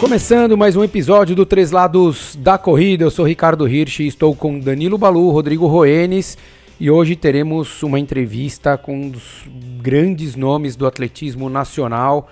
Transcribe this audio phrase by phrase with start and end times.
[0.00, 4.34] Começando mais um episódio do Três Lados da Corrida, eu sou Ricardo Hirsch e estou
[4.34, 6.36] com Danilo Balu, Rodrigo Roenes
[6.80, 9.44] e hoje teremos uma entrevista com um dos
[9.82, 12.30] grandes nomes do atletismo nacional.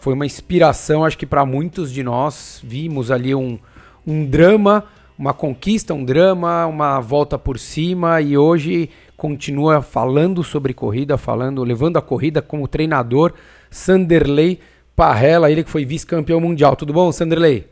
[0.00, 2.60] Foi uma inspiração, acho que para muitos de nós.
[2.64, 3.56] Vimos ali um,
[4.04, 4.84] um drama,
[5.22, 11.62] uma conquista, um drama, uma volta por cima e hoje continua falando sobre corrida, falando,
[11.62, 13.32] levando a corrida como treinador.
[13.70, 14.58] Sanderley
[14.96, 16.74] Parrela, ele que foi vice-campeão mundial.
[16.74, 17.68] Tudo bom, Sanderley?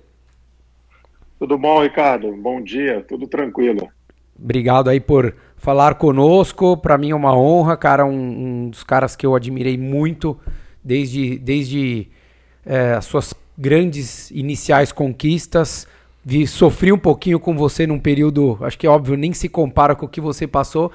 [1.41, 2.31] Tudo bom, Ricardo?
[2.37, 3.89] Bom dia, tudo tranquilo.
[4.39, 6.77] Obrigado aí por falar conosco.
[6.77, 10.39] Para mim é uma honra, cara, um, um, dos caras que eu admirei muito
[10.85, 12.07] desde, desde
[12.65, 15.89] é, as suas grandes iniciais conquistas.
[16.25, 19.95] Vi, sofri um pouquinho com você num período, acho que é óbvio, nem se compara
[19.95, 20.93] com o que você passou,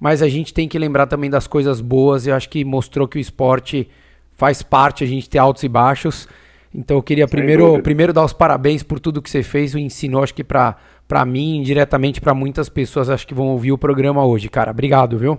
[0.00, 2.26] mas a gente tem que lembrar também das coisas boas.
[2.26, 3.88] Eu acho que mostrou que o esporte
[4.36, 6.28] faz parte a gente ter altos e baixos.
[6.74, 10.22] Então eu queria primeiro, primeiro dar os parabéns por tudo que você fez, o ensinou,
[10.22, 14.24] acho que para para mim, diretamente para muitas pessoas, acho que vão ouvir o programa
[14.24, 14.70] hoje, cara.
[14.70, 15.38] Obrigado, viu?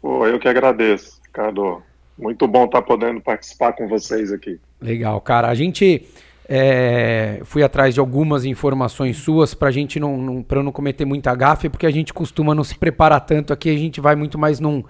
[0.00, 1.82] Pô, eu que agradeço, Ricardo.
[2.18, 4.58] Muito bom estar tá podendo participar com vocês aqui.
[4.80, 5.48] Legal, cara.
[5.48, 6.06] A gente
[6.48, 11.04] é, fui atrás de algumas informações suas para a gente não, não para não cometer
[11.04, 14.38] muita gafe, porque a gente costuma não se preparar tanto aqui, a gente vai muito
[14.38, 14.84] mais num,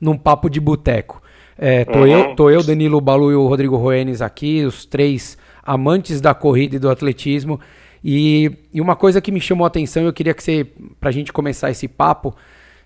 [0.00, 1.22] num papo de boteco.
[1.58, 2.06] É, tô, uhum.
[2.06, 6.76] eu, tô eu, Danilo Balu e o Rodrigo Roenes aqui, os três amantes da corrida
[6.76, 7.60] e do atletismo.
[8.02, 10.66] E, e uma coisa que me chamou a atenção, eu queria que você,
[10.98, 12.34] para a gente começar esse papo,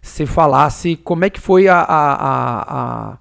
[0.03, 3.17] você falasse como é que foi a, a,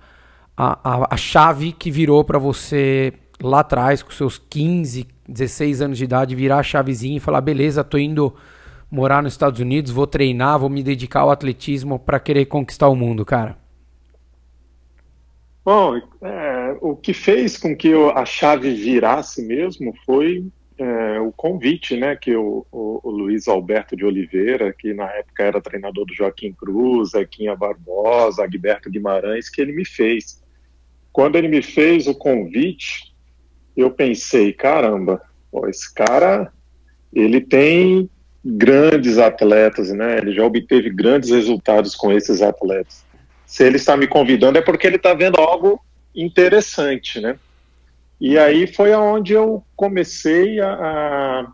[0.58, 3.14] a, a, a chave que virou para você
[3.46, 7.84] lá atrás, com seus 15, 16 anos de idade, virar a chavezinha e falar: beleza,
[7.84, 8.34] tô indo
[8.90, 12.96] morar nos Estados Unidos, vou treinar, vou me dedicar ao atletismo para querer conquistar o
[12.96, 13.58] mundo, cara.
[15.64, 20.46] Bom, é, o que fez com que eu, a chave virasse mesmo foi
[20.78, 25.44] é, o convite né, que o, o, o, Luiz Alberto de Oliveira, que na época
[25.44, 30.44] era treinador do Joaquim Cruz, Zequinha Barbosa, Agberto Guimarães, que ele me fez.
[31.12, 33.15] Quando ele me fez o convite,
[33.82, 35.22] eu pensei, caramba,
[35.52, 36.52] pô, esse cara,
[37.14, 38.10] ele tem
[38.44, 40.18] grandes atletas, né?
[40.18, 43.06] Ele já obteve grandes resultados com esses atletas
[43.46, 45.80] se ele está me convidando é porque ele está vendo algo
[46.14, 47.38] interessante, né?
[48.20, 51.52] E aí foi aonde eu comecei a,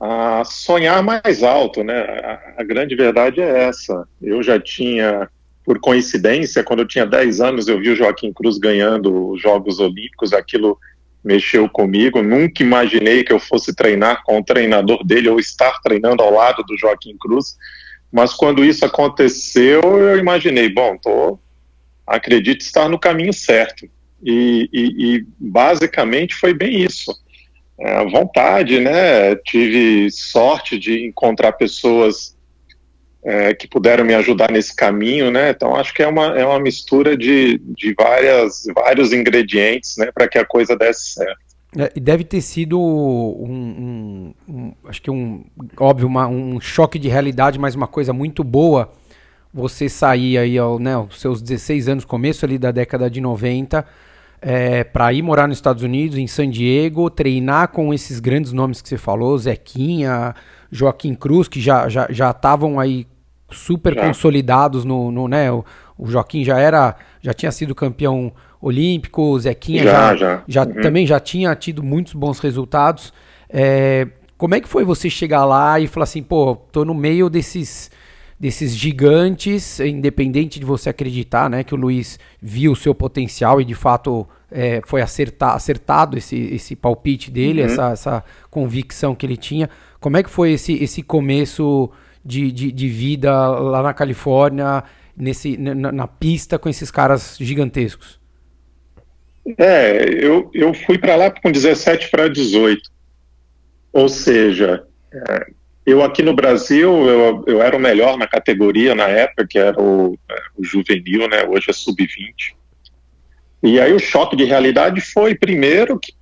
[0.00, 2.00] a, a sonhar mais alto, né?
[2.00, 4.06] A, a, grande verdade é essa.
[4.20, 5.28] Eu já tinha,
[5.68, 9.78] por coincidência, quando eu tinha 10 anos, eu vi o Joaquim Cruz ganhando os Jogos
[9.78, 10.78] Olímpicos, aquilo
[11.22, 12.22] mexeu comigo.
[12.22, 16.62] Nunca imaginei que eu fosse treinar com o treinador dele ou estar treinando ao lado
[16.62, 17.58] do Joaquim Cruz.
[18.10, 21.38] Mas quando isso aconteceu, eu imaginei, bom, tô,
[22.06, 23.86] acredito estar no caminho certo.
[24.24, 27.14] E, e, e basicamente foi bem isso.
[27.78, 29.36] É, vontade, né?
[29.44, 32.37] Tive sorte de encontrar pessoas
[33.24, 35.50] é, que puderam me ajudar nesse caminho, né?
[35.50, 40.28] Então acho que é uma, é uma mistura de, de várias, vários ingredientes, né, para
[40.28, 41.48] que a coisa desse certo.
[41.76, 45.44] É, e deve ter sido um, um, um, acho que um,
[45.76, 48.90] óbvio, uma, um choque de realidade, mas uma coisa muito boa.
[49.52, 53.84] Você sair aí ao, né, aos seus 16 anos, começo ali da década de 90,
[54.40, 58.80] é, para ir morar nos Estados Unidos, em San Diego, treinar com esses grandes nomes
[58.80, 60.34] que você falou, Zequinha,
[60.70, 63.06] Joaquim Cruz, que já estavam já, aí
[63.50, 64.06] super já.
[64.06, 65.64] consolidados no, no né, o,
[65.96, 70.42] o Joaquim já era, já tinha sido campeão olímpico, o Zequinha já, já, já.
[70.46, 70.80] já uhum.
[70.80, 73.12] também já tinha tido muitos bons resultados.
[73.48, 74.06] É,
[74.36, 77.90] como é que foi você chegar lá e falar assim, pô, tô no meio desses
[78.38, 83.64] desses gigantes, independente de você acreditar, né, que o Luiz viu o seu potencial e
[83.64, 87.66] de fato é, foi acertar, acertado esse, esse palpite dele, uhum.
[87.66, 89.68] essa, essa convicção que ele tinha.
[90.00, 91.90] Como é que foi esse, esse começo
[92.24, 94.84] de, de, de vida lá na Califórnia,
[95.16, 98.18] nesse, na, na pista com esses caras gigantescos?
[99.56, 102.80] É, eu, eu fui para lá com 17 para 18.
[103.92, 105.46] Ou seja, é,
[105.86, 109.80] eu aqui no Brasil, eu, eu era o melhor na categoria na época, que era
[109.80, 111.44] o, é, o juvenil, né?
[111.48, 112.54] Hoje é sub-20.
[113.62, 116.12] E aí o choque de realidade foi, primeiro, que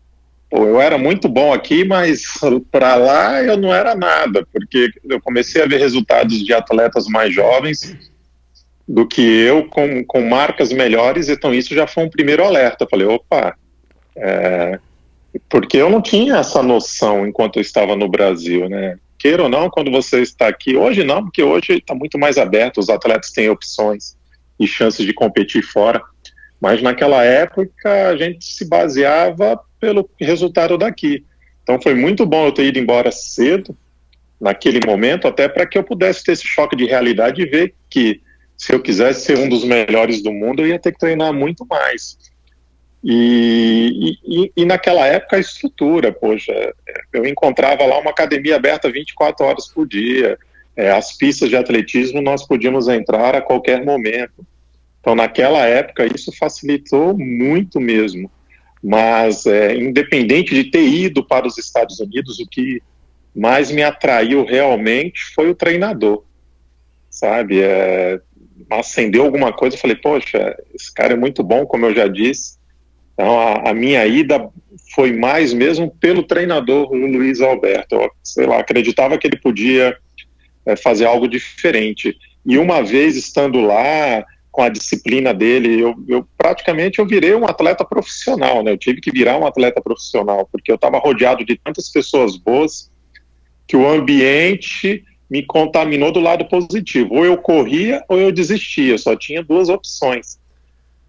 [0.51, 2.39] pô, eu era muito bom aqui, mas
[2.71, 7.35] para lá eu não era nada, porque eu comecei a ver resultados de atletas mais
[7.35, 7.97] jovens
[8.89, 12.87] do que eu com, com marcas melhores, então isso já foi um primeiro alerta.
[12.89, 13.57] falei, opa,
[14.17, 14.79] é,
[15.49, 18.97] porque eu não tinha essa noção enquanto eu estava no Brasil, né?
[19.19, 22.79] queira ou não, quando você está aqui, hoje não, porque hoje está muito mais aberto,
[22.79, 24.17] os atletas têm opções
[24.59, 26.01] e chances de competir fora.
[26.61, 31.25] Mas naquela época a gente se baseava pelo resultado daqui.
[31.63, 33.77] Então foi muito bom eu ter ido embora cedo,
[34.41, 38.21] naquele momento, até para que eu pudesse ter esse choque de realidade e ver que
[38.57, 41.67] se eu quisesse ser um dos melhores do mundo, eu ia ter que treinar muito
[41.67, 42.19] mais.
[43.05, 46.53] E, e, e, naquela época a estrutura, poxa,
[47.13, 50.39] eu encontrava lá uma academia aberta 24 horas por dia,
[50.75, 54.47] é, as pistas de atletismo nós podíamos entrar a qualquer momento.
[55.07, 58.29] Então, naquela época, isso facilitou muito mesmo.
[58.83, 62.83] Mas, é, independente de ter ido para os Estados Unidos, o que
[63.33, 66.25] mais me atraiu realmente foi o treinador,
[67.09, 67.63] sabe?
[67.63, 68.21] É,
[68.69, 72.59] acendeu alguma coisa, falei, poxa, esse cara é muito bom, como eu já disse.
[73.15, 74.51] Então, a, a minha ida
[74.93, 77.95] foi mais mesmo pelo treinador Luiz Alberto.
[77.95, 79.97] Eu, sei lá, acreditava que ele podia
[80.67, 82.19] é, fazer algo diferente.
[82.45, 84.27] E uma vez estando lá,
[84.57, 88.73] com a disciplina dele, eu, eu, praticamente eu virei um atleta profissional, né?
[88.73, 92.91] Eu tive que virar um atleta profissional, porque eu estava rodeado de tantas pessoas boas
[93.69, 97.17] que o ambiente me contaminou do lado positivo.
[97.17, 100.39] Ou eu corria ou eu desistia, só tinha duas opções.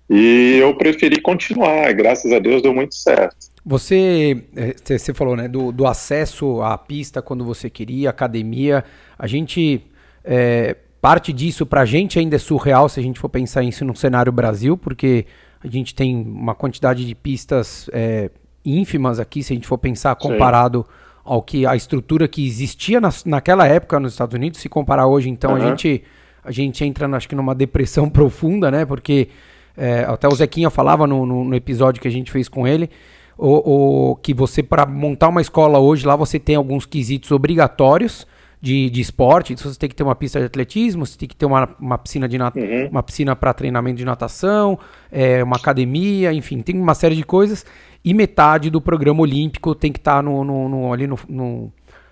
[0.09, 3.47] E eu preferi continuar, graças a Deus deu muito certo.
[3.65, 8.83] Você, é, você falou, né, do, do acesso à pista quando você queria, academia.
[9.17, 9.83] A gente
[10.25, 10.75] é,
[11.07, 13.95] Parte disso para a gente ainda é surreal se a gente for pensar isso no
[13.95, 15.25] cenário Brasil, porque
[15.63, 18.29] a gente tem uma quantidade de pistas é,
[18.65, 20.93] ínfimas aqui, se a gente for pensar comparado Sim.
[21.23, 25.29] ao que a estrutura que existia na, naquela época nos Estados Unidos, se comparar hoje,
[25.29, 25.55] então uhum.
[25.55, 26.03] a gente
[26.43, 28.85] a gente entra, acho que numa depressão profunda, né?
[28.85, 29.29] Porque
[29.77, 32.89] é, até o Zequinha falava no, no, no, episódio que a gente fez com ele,
[33.37, 38.27] o, o que você para montar uma escola hoje lá você tem alguns quesitos obrigatórios
[38.59, 41.35] de, de esporte, então você tem que ter uma pista de atletismo, você tem que
[41.35, 42.89] ter uma, uma piscina de uhum.
[42.89, 44.79] uma piscina para treinamento de natação,
[45.11, 47.65] é, uma academia, enfim, tem uma série de coisas.
[48.03, 51.71] E metade do programa olímpico tem que estar tá no, no, no, ali no, no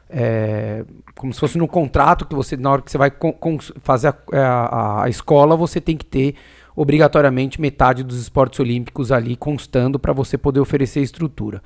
[0.09, 3.57] é, como se fosse no contrato que você na hora que você vai com, com
[3.81, 6.35] fazer a, é, a, a, escola você tem que ter
[6.75, 11.61] obrigatoriamente metade dos esportes olímpicos ali constando para você poder oferecer estrutura.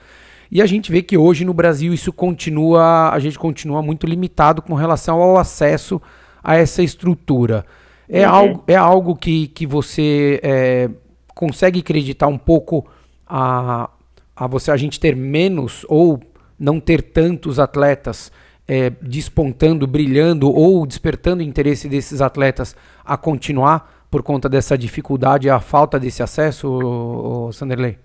[0.52, 4.62] E a gente vê que hoje no Brasil isso continua, a gente continua muito limitado
[4.62, 6.02] com relação ao acesso
[6.44, 7.66] a essa estrutura.
[8.08, 8.34] É, uhum.
[8.34, 10.90] algo, é algo que, que você é,
[11.36, 12.88] consegue acreditar um pouco
[13.28, 13.90] a,
[14.36, 16.20] a você a gente ter menos ou
[16.58, 18.32] não ter tantos atletas
[18.68, 22.76] é, despontando, brilhando ou despertando o interesse desses atletas
[23.06, 27.98] a continuar por conta dessa dificuldade, a falta desse acesso, Sanderley?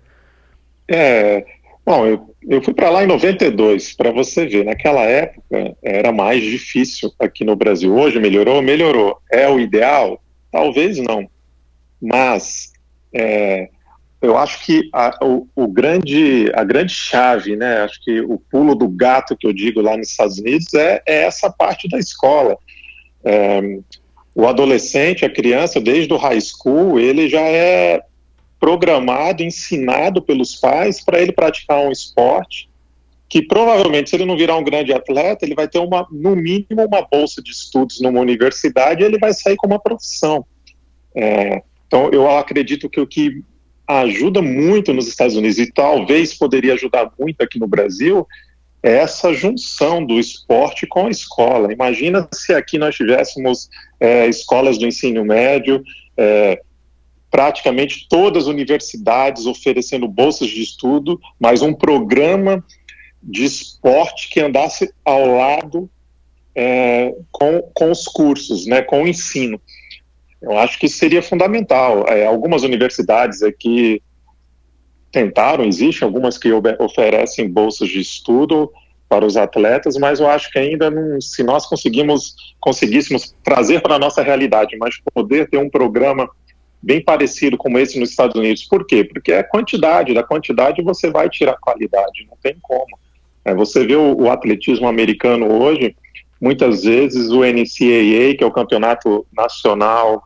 [0.87, 1.43] É,
[1.85, 4.65] Bom, eu, eu fui para lá em 92, para você ver.
[4.65, 7.93] Naquela época era mais difícil aqui no Brasil.
[7.93, 8.61] Hoje melhorou?
[8.61, 9.19] Melhorou.
[9.31, 10.19] É o ideal?
[10.51, 11.29] Talvez não.
[12.01, 12.73] Mas
[13.13, 13.69] é,
[14.19, 17.81] eu acho que a, o, o, grande, a grande chave, né?
[17.81, 21.23] Acho que o pulo do gato que eu digo lá nos Estados Unidos é, é
[21.23, 22.57] essa parte da escola.
[23.23, 23.61] É,
[24.33, 28.01] o adolescente, a criança, desde o high school, ele já é
[28.65, 32.67] programado, ensinado pelos pais para ele praticar um esporte
[33.29, 36.83] que provavelmente, se ele não virar um grande atleta, ele vai ter uma, no mínimo
[36.83, 40.43] uma bolsa de estudos numa universidade e ele vai sair com uma profissão.
[41.15, 43.43] É, então, eu acredito que o que
[43.87, 48.25] ajuda muito nos Estados Unidos e talvez poderia ajudar muito aqui no Brasil
[48.81, 51.71] é essa junção do esporte com a escola.
[51.71, 55.83] Imagina se aqui nós tivéssemos é, escolas do ensino médio,
[56.17, 56.61] é,
[57.35, 62.63] praticamente todas as universidades oferecendo bolsas de estudo, mas um programa
[63.21, 65.89] de esporte que andasse ao lado
[66.55, 69.59] é, com, com os cursos, né, com o ensino.
[70.41, 72.05] Eu acho que seria fundamental.
[72.07, 74.01] É, algumas universidades aqui
[75.11, 78.71] tentaram, existem algumas que oferecem bolsas de estudo
[79.09, 83.95] para os atletas, mas eu acho que ainda não, se nós conseguimos, conseguíssemos trazer para
[83.95, 86.29] a nossa realidade, mas poder ter um programa
[86.85, 88.63] bem parecido como esse nos Estados Unidos.
[88.63, 89.03] Por quê?
[89.03, 92.99] Porque é quantidade, da quantidade você vai tirar qualidade, não tem como.
[93.43, 95.95] É, você vê o, o, atletismo americano hoje,
[96.39, 100.23] muitas vezes o NCAA, que é o campeonato nacional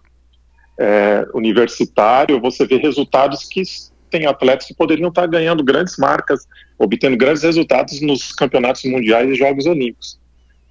[0.77, 3.63] é, universitário, você vê resultados que
[4.09, 6.45] tem atletas que poderiam estar ganhando grandes marcas,
[6.77, 10.19] obtendo grandes resultados nos campeonatos mundiais e Jogos Olímpicos.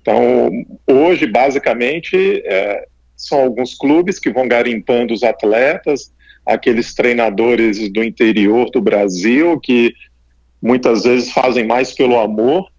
[0.03, 0.51] Então,
[0.87, 2.87] hoje, basicamente, é,
[3.19, 6.13] são alguns clubes que vão garimpando os atletas,
[6.47, 9.93] aqueles treinadores do interior do Brasil que
[10.63, 12.71] muitas vezes fazem mais pelo amor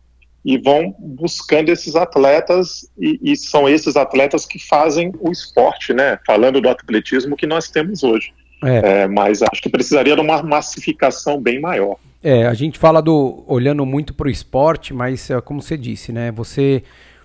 [0.43, 6.17] e vão buscando esses atletas e, e, são esses atletas que fazem o esporte, né?
[6.25, 8.31] Falando do atletismo que nós temos hoje.
[8.63, 9.01] É.
[9.03, 11.97] É, mas acho que precisaria de uma massificação bem maior.
[12.23, 16.11] É, a gente fala do olhando muito para o esporte, mas é como você disse,
[16.11, 16.31] né?
[16.31, 16.83] Você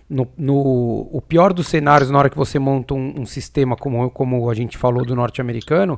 [0.09, 4.11] no, no, o pior dos cenários na hora que você monta um, um sistema como,
[4.11, 5.97] como a gente falou do norte-americano,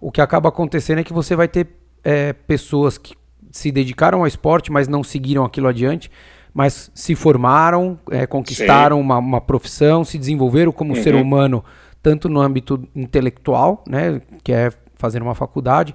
[0.00, 1.68] o que acaba acontecendo é que você vai ter
[2.02, 3.14] é, pessoas que
[3.50, 6.10] se dedicaram ao esporte, mas não seguiram aquilo adiante,
[6.52, 11.02] mas se formaram, é, conquistaram uma, uma, profissão, se desenvolveram como uhum.
[11.02, 11.64] ser humano,
[12.02, 15.94] tanto no âmbito intelectual, né, que é fazer uma faculdade,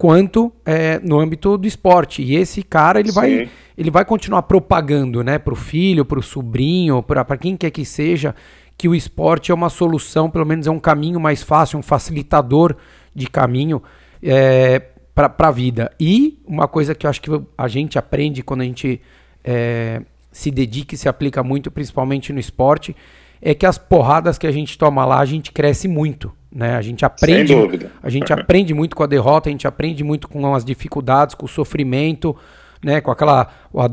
[0.00, 2.22] quanto é, no âmbito do esporte.
[2.22, 6.22] E esse cara ele vai ele vai continuar propagando, né, para o filho, para o
[6.22, 8.34] sobrinho, para quem quer que seja,
[8.78, 12.76] que o esporte é uma solução, pelo menos é um caminho mais fácil, um facilitador
[13.14, 13.82] de caminho
[14.22, 14.78] é,
[15.14, 15.92] para a vida.
[16.00, 19.02] E uma coisa que eu acho que a gente aprende quando a gente
[19.44, 20.00] é,
[20.32, 22.96] se dedica e se aplica muito, principalmente no esporte,
[23.40, 26.32] é que as porradas que a gente toma lá, a gente cresce muito.
[26.52, 26.74] Né?
[26.74, 27.54] A gente aprende,
[28.02, 31.46] a gente aprende muito com a derrota, a gente aprende muito com as dificuldades, com
[31.46, 32.36] o sofrimento,
[32.82, 33.00] né?
[33.00, 33.48] Com aquela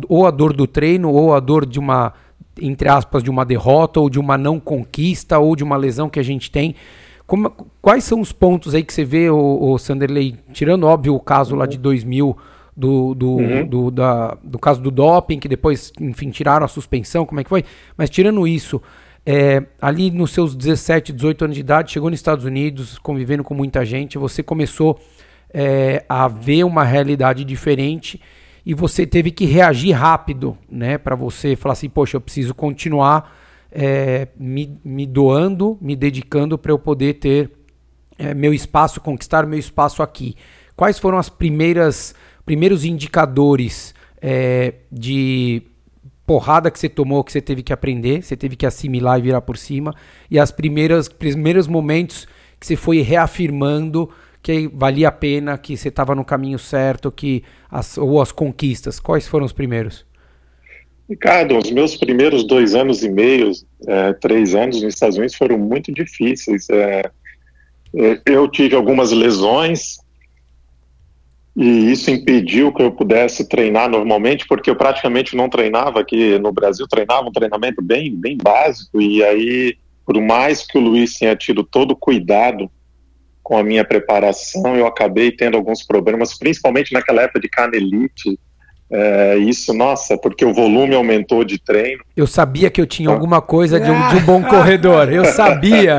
[0.09, 2.13] ou a dor do treino ou a dor de uma
[2.59, 6.19] entre aspas de uma derrota ou de uma não conquista ou de uma lesão que
[6.19, 6.73] a gente tem.
[7.27, 11.19] Como, quais são os pontos aí que você vê, o, o Sanderley, tirando óbvio o
[11.19, 12.35] caso lá de 2000
[12.75, 13.67] do, do, uhum.
[13.67, 17.49] do, da, do caso do doping, que depois, enfim, tiraram a suspensão, como é que
[17.49, 17.65] foi?
[17.97, 18.81] Mas tirando isso,
[19.29, 23.53] é, ali nos seus 17, 18 anos de idade, chegou nos Estados Unidos, convivendo com
[23.53, 24.97] muita gente, você começou
[25.53, 28.21] é, a ver uma realidade diferente
[28.65, 30.97] e você teve que reagir rápido, né?
[30.97, 33.37] Para você falar assim, poxa, eu preciso continuar
[33.69, 37.51] é, me, me doando, me dedicando para eu poder ter
[38.17, 40.37] é, meu espaço, conquistar meu espaço aqui.
[40.73, 42.15] Quais foram as primeiras
[42.45, 45.63] primeiros indicadores é, de
[46.27, 49.41] porrada que você tomou, que você teve que aprender, você teve que assimilar e virar
[49.41, 49.95] por cima,
[50.29, 52.27] e as primeiras primeiros momentos
[52.59, 54.09] que você foi reafirmando
[54.43, 58.99] que valia a pena, que você estava no caminho certo, que as, ou as conquistas.
[58.99, 60.05] Quais foram os primeiros?
[61.09, 63.51] Ricardo, os meus primeiros dois anos e meio,
[63.87, 66.69] é, três anos nos Estados Unidos foram muito difíceis.
[66.69, 67.09] É,
[67.95, 69.97] é eu tive algumas lesões,
[71.57, 76.51] e isso impediu que eu pudesse treinar normalmente, porque eu praticamente não treinava aqui no
[76.51, 81.35] Brasil, treinava um treinamento bem, bem básico, e aí, por mais que o Luiz tenha
[81.35, 82.69] tido todo o cuidado
[83.41, 88.39] com a minha preparação, eu acabei tendo alguns problemas, principalmente naquela época de canelite,
[88.91, 92.03] é, isso, nossa, porque o volume aumentou de treino.
[92.15, 95.97] Eu sabia que eu tinha alguma coisa de um, de um bom corredor, eu sabia.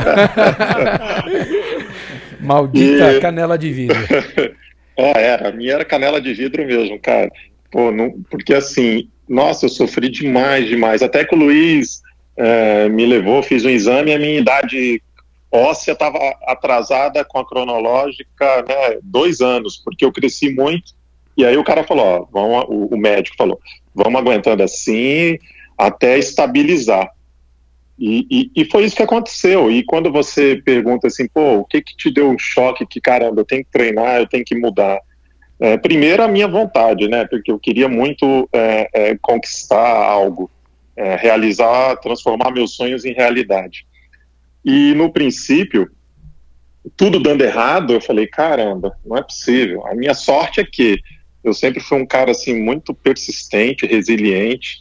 [2.41, 3.21] Maldita e...
[3.21, 3.99] canela de vidro.
[4.99, 5.49] Ah, era.
[5.49, 7.31] A minha era canela de vidro mesmo, cara.
[7.71, 11.03] Pô, não, porque assim, nossa, eu sofri demais, demais.
[11.03, 12.03] Até que o Luiz
[12.37, 15.01] é, me levou, fiz um exame a minha idade
[15.51, 20.93] óssea estava atrasada com a cronológica, né, dois anos, porque eu cresci muito.
[21.37, 23.59] E aí o cara falou, ó, vamos, o, o médico falou,
[23.95, 25.39] vamos aguentando assim
[25.77, 27.09] até estabilizar.
[27.99, 29.71] E, e, e, foi isso que aconteceu.
[29.71, 33.41] E quando você pergunta assim, pô, o que que te deu um choque que, caramba,
[33.41, 35.01] eu tenho que treinar, eu tenho que mudar?
[35.59, 37.27] É, primeiro, a minha vontade, né?
[37.27, 40.49] Porque eu queria muito é, é, conquistar algo,
[40.97, 43.85] é, realizar, transformar meus sonhos em realidade.
[44.65, 45.91] E no princípio,
[46.97, 49.85] tudo dando errado, eu falei, caramba, não é possível.
[49.89, 51.01] A minha sorte é que
[51.43, 54.79] eu sempre fui um cara assim muito persistente, resiliente,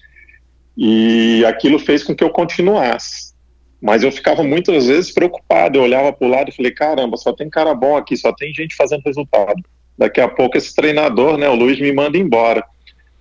[0.78, 3.34] e aquilo fez com que eu continuasse.
[3.82, 7.34] Mas eu ficava muitas vezes preocupado, eu olhava para o lado e falei, caramba, só
[7.34, 9.62] tem cara bom aqui, só tem gente fazendo resultado.
[9.98, 12.64] Daqui a pouco esse treinador, né, o Luiz me manda embora.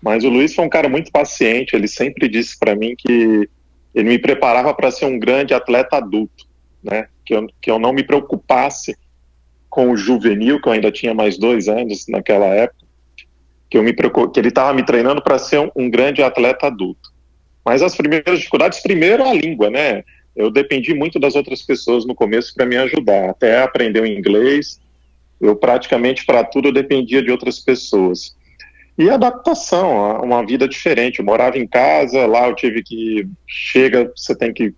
[0.03, 3.49] Mas o Luiz foi um cara muito paciente, ele sempre disse para mim que
[3.95, 6.47] ele me preparava para ser um grande atleta adulto,
[6.83, 8.95] né, que eu, que eu não me preocupasse
[9.71, 12.87] com o juvenil, que eu ainda tinha mais dois anos naquela época,
[13.69, 17.16] que, eu me que ele estava me treinando para ser um, um grande atleta adulto.
[17.67, 20.05] Mas as primeiras dificuldades, primeiro a língua, né?
[20.37, 24.81] Eu dependi muito das outras pessoas no começo para me ajudar, até aprender o inglês.
[25.41, 28.37] Eu praticamente para tudo eu dependia de outras pessoas.
[28.97, 31.19] E adaptação uma vida diferente.
[31.19, 34.73] Eu morava em casa, lá eu tive que chega, você tem que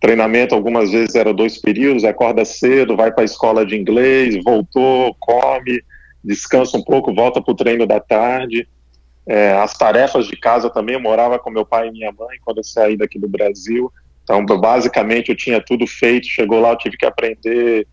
[0.00, 5.16] treinamento algumas vezes era dois períodos, acorda cedo, vai para a escola de inglês, voltou,
[5.18, 5.82] come,
[6.22, 8.68] descansa um pouco, volta para o treino da tarde.
[9.26, 12.58] É, as tarefas de casa também, eu morava com meu pai e minha mãe quando
[12.58, 13.92] eu saí daqui do Brasil.
[14.22, 16.26] Então, basicamente, eu tinha tudo feito.
[16.26, 17.86] Chegou lá, eu tive que aprender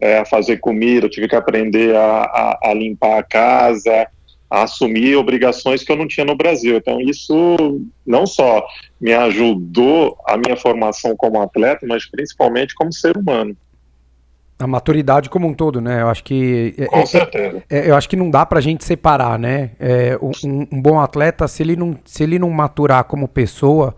[0.00, 4.08] é, a fazer comida, eu tive que aprender a, a, a, limpar a casa.
[4.48, 6.76] a assumir obrigações que eu não tinha no Brasil.
[6.76, 8.64] Então, isso não só
[9.00, 13.56] me ajudou a minha formação como atleta, mas principalmente como ser humano.
[14.58, 16.00] A maturidade como um todo, né?
[16.00, 16.74] Eu acho que.
[16.78, 17.62] É, Com é, certeza.
[17.68, 19.72] É, eu acho que não dá pra gente separar, né?
[19.78, 23.94] É, um, um, bom atleta, se ele, não, se ele não maturar como pessoa,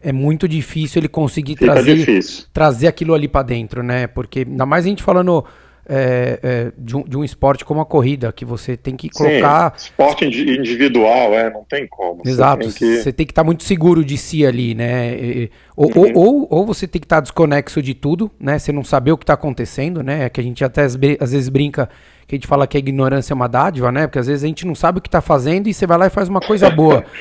[0.00, 2.46] é muito difícil ele conseguir trazer, difícil.
[2.52, 4.06] trazer aquilo ali para dentro, né?
[4.06, 5.44] Porque ainda mais a gente falando
[5.88, 9.74] é, é, de, um, de, um, esporte como a corrida, que você tem que colocar.
[9.76, 12.22] Sim, esporte individual, é, não tem como.
[12.24, 15.14] Exato, você tem que, estar tá muito seguro de si ali, né?
[15.14, 16.12] E, ou, uhum.
[16.14, 18.58] ou, ou, ou, você tem que estar tá desconexo de tudo, né?
[18.58, 20.24] Você não saber o que está acontecendo, né?
[20.24, 21.88] É que a gente até às vezes brinca
[22.26, 24.06] que a gente fala que a ignorância é uma dádiva, né?
[24.06, 26.06] Porque às vezes a gente não sabe o que está fazendo e você vai lá
[26.06, 27.04] e faz uma coisa boa.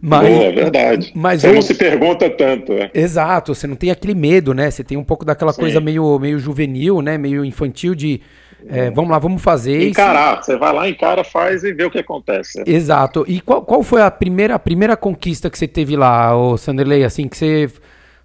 [0.00, 1.12] Mas, Boa, é verdade.
[1.14, 2.72] Mas você não se pergunta tanto.
[2.72, 2.90] É.
[2.94, 4.70] Exato, você não tem aquele medo, né?
[4.70, 5.60] Você tem um pouco daquela Sim.
[5.60, 7.18] coisa meio, meio juvenil, né?
[7.18, 8.20] Meio infantil de
[8.68, 9.88] é, vamos lá, vamos fazer.
[9.88, 12.62] Encarar, você vai lá, encara, faz e vê o que acontece.
[12.66, 13.24] Exato.
[13.26, 17.04] E qual, qual foi a primeira, a primeira conquista que você teve lá, o Sanderley,
[17.04, 17.70] assim, que você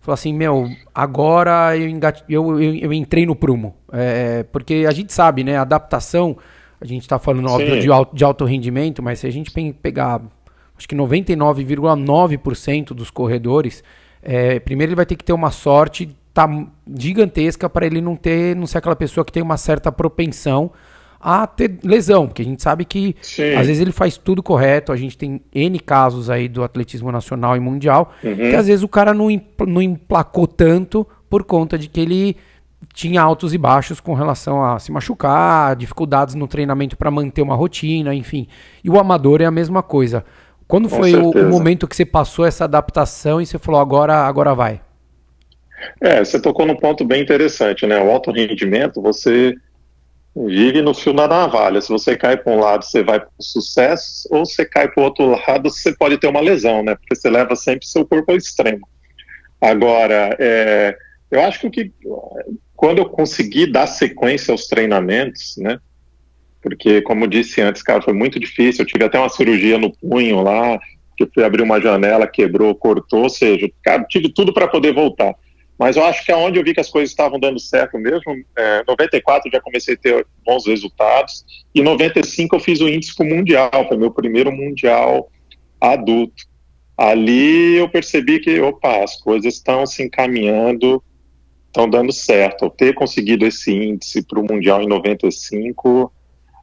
[0.01, 1.89] falou assim, meu, agora eu,
[2.29, 3.75] eu, eu, eu entrei no prumo.
[3.91, 6.37] É, porque a gente sabe, né, adaptação,
[6.79, 9.51] a gente está falando, óbvio, de alto, de alto rendimento, mas se a gente
[9.81, 10.21] pegar
[10.77, 13.83] acho que 99,9% dos corredores,
[14.21, 16.49] é, primeiro ele vai ter que ter uma sorte tá,
[16.97, 20.71] gigantesca para ele não ter, não ser aquela pessoa que tem uma certa propensão
[21.19, 23.55] a ter lesão, porque a gente sabe que Sim.
[23.55, 27.57] às vezes ele faz tudo correto, a gente tem N casos aí do atletismo nacional
[27.57, 28.35] e mundial, uhum.
[28.35, 29.27] que às vezes o cara não,
[29.65, 32.37] não emplacou tanto por conta de que ele
[32.93, 37.55] tinha altos e baixos com relação a se machucar, dificuldades no treinamento para manter uma
[37.55, 38.47] rotina, enfim.
[38.83, 40.23] E o amador é a mesma coisa.
[40.67, 44.55] Quando foi o, o, momento que você passou essa adaptação e você falou agora, agora
[44.55, 44.81] vai?
[46.01, 48.01] É, você tocou num ponto bem interessante, né?
[48.01, 49.55] O alto rendimento, você
[50.35, 51.79] vive no fio da navalha.
[51.79, 55.01] Se você cai para um lado, você vai para o sucesso, ou você cai para
[55.01, 56.95] o outro lado, você pode ter uma lesão, né?
[56.95, 58.87] Porque você leva sempre seu corpo ao extremo.
[59.61, 60.97] Agora, é,
[61.31, 61.91] eu acho que
[62.75, 65.79] quando eu consegui dar sequência aos treinamentos, né?
[66.65, 68.81] Porque, como disse antes, cara, foi muito difícil.
[68.81, 70.79] Eu tive até uma cirurgia no punho lá,
[71.15, 75.35] que fui abrir uma janela, quebrou, cortou, ou seja, cara, tive tudo para poder voltar.
[75.77, 78.83] Mas eu acho que aonde eu vi que as coisas estavam dando certo mesmo, é,
[78.87, 83.29] 94 já comecei a ter bons resultados, e 95 eu fiz o índice para o
[83.29, 85.29] Mundial, foi meu primeiro Mundial
[85.79, 86.45] adulto.
[86.97, 91.03] Ali eu percebi que, opa, as coisas estão se encaminhando,
[91.67, 92.71] estão dando certo.
[92.71, 96.11] Ter conseguido esse índice para o Mundial em 95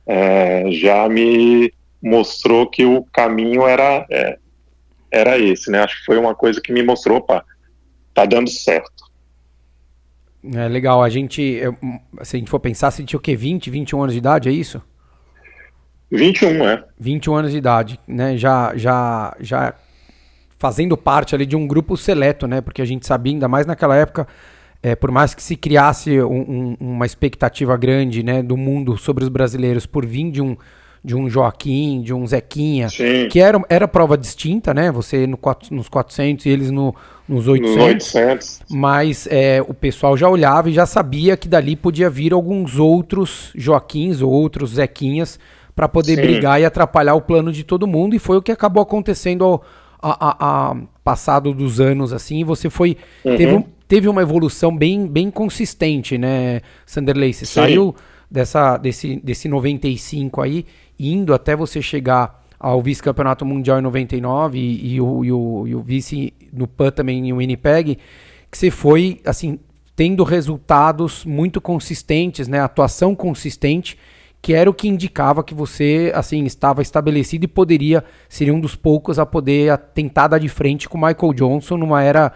[0.07, 4.39] é, já me mostrou que o caminho era, é,
[5.11, 5.81] era esse, né?
[5.81, 7.45] Acho que foi uma coisa que me mostrou, opa,
[8.13, 9.03] tá dando certo.
[10.55, 11.61] É legal, a gente,
[12.23, 13.37] se a gente for pensar, você tinha o quê?
[13.37, 14.83] 20, 21 anos de idade, é isso?
[16.11, 16.85] 21, é.
[16.99, 18.37] 21 anos de idade, né?
[18.37, 19.75] Já, já, já
[20.59, 22.61] fazendo parte ali de um grupo seleto, né?
[22.61, 24.27] Porque a gente sabia, ainda mais naquela época,
[24.83, 29.23] é, por mais que se criasse um, um, uma expectativa grande né, do mundo sobre
[29.23, 30.57] os brasileiros por vir de um,
[31.05, 33.29] de um Joaquim, de um Zequinha, Sim.
[33.31, 34.91] que era, era prova distinta, né?
[34.91, 35.39] Você no,
[35.71, 36.95] nos 400 e eles no,
[37.29, 37.77] nos 800.
[37.77, 38.61] Nos 800.
[38.71, 43.53] Mas é, o pessoal já olhava e já sabia que dali podia vir alguns outros
[43.55, 45.39] Joaquins ou outros Zequinhas
[45.75, 46.23] para poder Sim.
[46.23, 48.15] brigar e atrapalhar o plano de todo mundo.
[48.15, 49.65] E foi o que acabou acontecendo ao,
[50.01, 52.45] a, a, a passado dos anos, assim.
[52.45, 52.97] Você foi.
[53.25, 53.37] Uhum.
[53.37, 57.35] Teve, teve uma evolução bem, bem consistente, né, Sanderley?
[57.35, 57.53] Você Sim.
[57.53, 57.95] saiu
[58.31, 60.65] dessa, desse, desse 95 aí,
[60.99, 65.75] indo até você chegar ao vice-campeonato mundial em 99 e, e, o, e, o, e
[65.75, 67.99] o vice no PAN também em Winnipeg,
[68.51, 69.59] que você foi, assim,
[69.95, 73.99] tendo resultados muito consistentes, né, atuação consistente,
[74.41, 78.75] que era o que indicava que você, assim, estava estabelecido e poderia, seria um dos
[78.75, 82.33] poucos a poder tentar dar de frente com o Michael Johnson numa era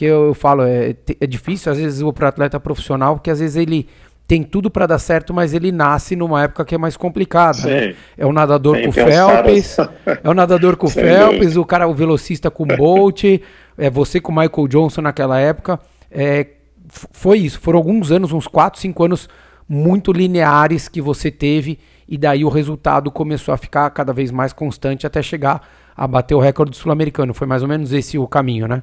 [0.00, 3.56] que eu, eu falo, é, é difícil às vezes para atleta profissional, porque às vezes
[3.56, 3.86] ele
[4.26, 7.68] tem tudo para dar certo, mas ele nasce numa época que é mais complicada.
[7.68, 7.94] Né?
[8.16, 9.76] É o nadador com o Phelps,
[10.24, 13.24] é o nadador com o Phelps, o cara, o velocista com o Bolt,
[13.76, 15.78] é você com o Michael Johnson naquela época.
[16.10, 16.46] É,
[16.88, 19.28] foi isso, foram alguns anos, uns 4, 5 anos
[19.68, 24.54] muito lineares que você teve, e daí o resultado começou a ficar cada vez mais
[24.54, 25.60] constante até chegar
[25.94, 27.34] a bater o recorde sul-americano.
[27.34, 28.82] Foi mais ou menos esse o caminho, né?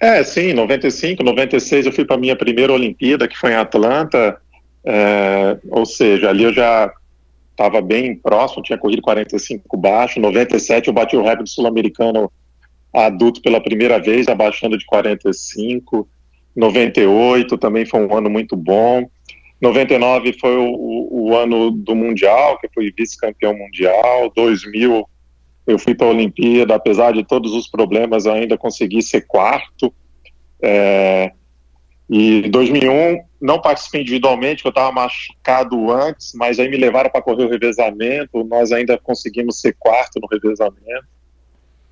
[0.00, 4.36] É, sim, 95, 96 eu fui para a minha primeira Olimpíada, que foi em Atlanta,
[4.84, 6.92] é, ou seja, ali eu já
[7.50, 12.30] estava bem próximo, tinha corrido 45 baixo, 97 eu bati o recorde sul-americano
[12.92, 16.08] adulto pela primeira vez, abaixando de 45,
[16.54, 19.08] 98 também foi um ano muito bom,
[19.60, 24.30] 99 foi o, o ano do Mundial, que fui vice-campeão mundial.
[24.34, 25.08] 2000
[25.66, 29.92] eu fui para a Olimpíada, apesar de todos os problemas, ainda consegui ser quarto.
[30.62, 31.32] É,
[32.08, 37.22] e 2001 não participei individualmente, porque eu estava machucado antes, mas aí me levaram para
[37.22, 41.06] correr o revezamento, nós ainda conseguimos ser quarto no revezamento.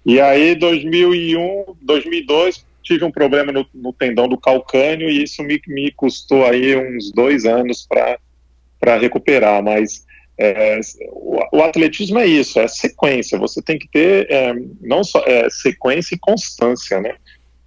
[0.05, 5.61] E aí 2001, 2002 tive um problema no, no tendão do calcânio e isso me,
[5.69, 10.05] me custou aí uns dois anos para recuperar, mas
[10.42, 10.81] é,
[11.12, 15.48] o, o, atletismo é isso, é sequência, você tem que ter é, não só é,
[15.48, 17.14] sequência e constância, né,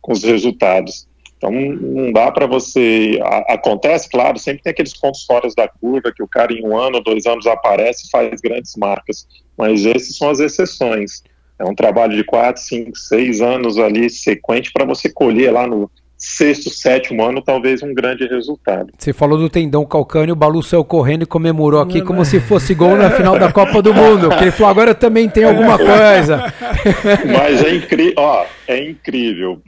[0.02, 1.08] com os resultados.
[1.38, 3.18] Então não dá para você.
[3.24, 6.78] A, acontece, claro, sempre tem aqueles pontos fora da curva que o cara em um
[6.78, 9.26] ano, dois anos aparece faz grandes marcas,
[9.58, 11.24] mas esses são as exceções.
[11.58, 15.90] É um trabalho de quatro, cinco, seis anos ali sequente para você colher lá no
[16.18, 18.92] sexto, sétimo ano, talvez um grande resultado.
[18.98, 22.74] Você falou do tendão calcâneo, o Balu saiu correndo e comemorou aqui como se fosse
[22.74, 25.78] gol na final da Copa do Mundo, porque ele falou, agora eu também tenho alguma
[25.78, 26.54] coisa.
[27.26, 29.62] Mas é incrível, ó, é incrível.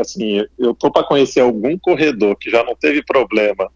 [0.00, 3.68] Assim, eu tô para conhecer algum corredor que já não teve problema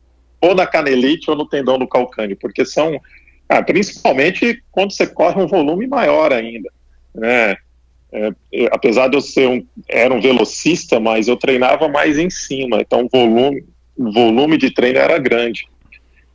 [0.45, 3.01] ou na canelite ou no tendão do calcâneo, porque são,
[3.49, 6.71] ah, principalmente quando você corre um volume maior ainda,
[7.15, 7.57] né?
[8.15, 8.31] É,
[8.71, 13.05] apesar de eu ser um, era um velocista, mas eu treinava mais em cima, então
[13.05, 13.65] o volume,
[13.97, 15.67] o volume de treino era grande.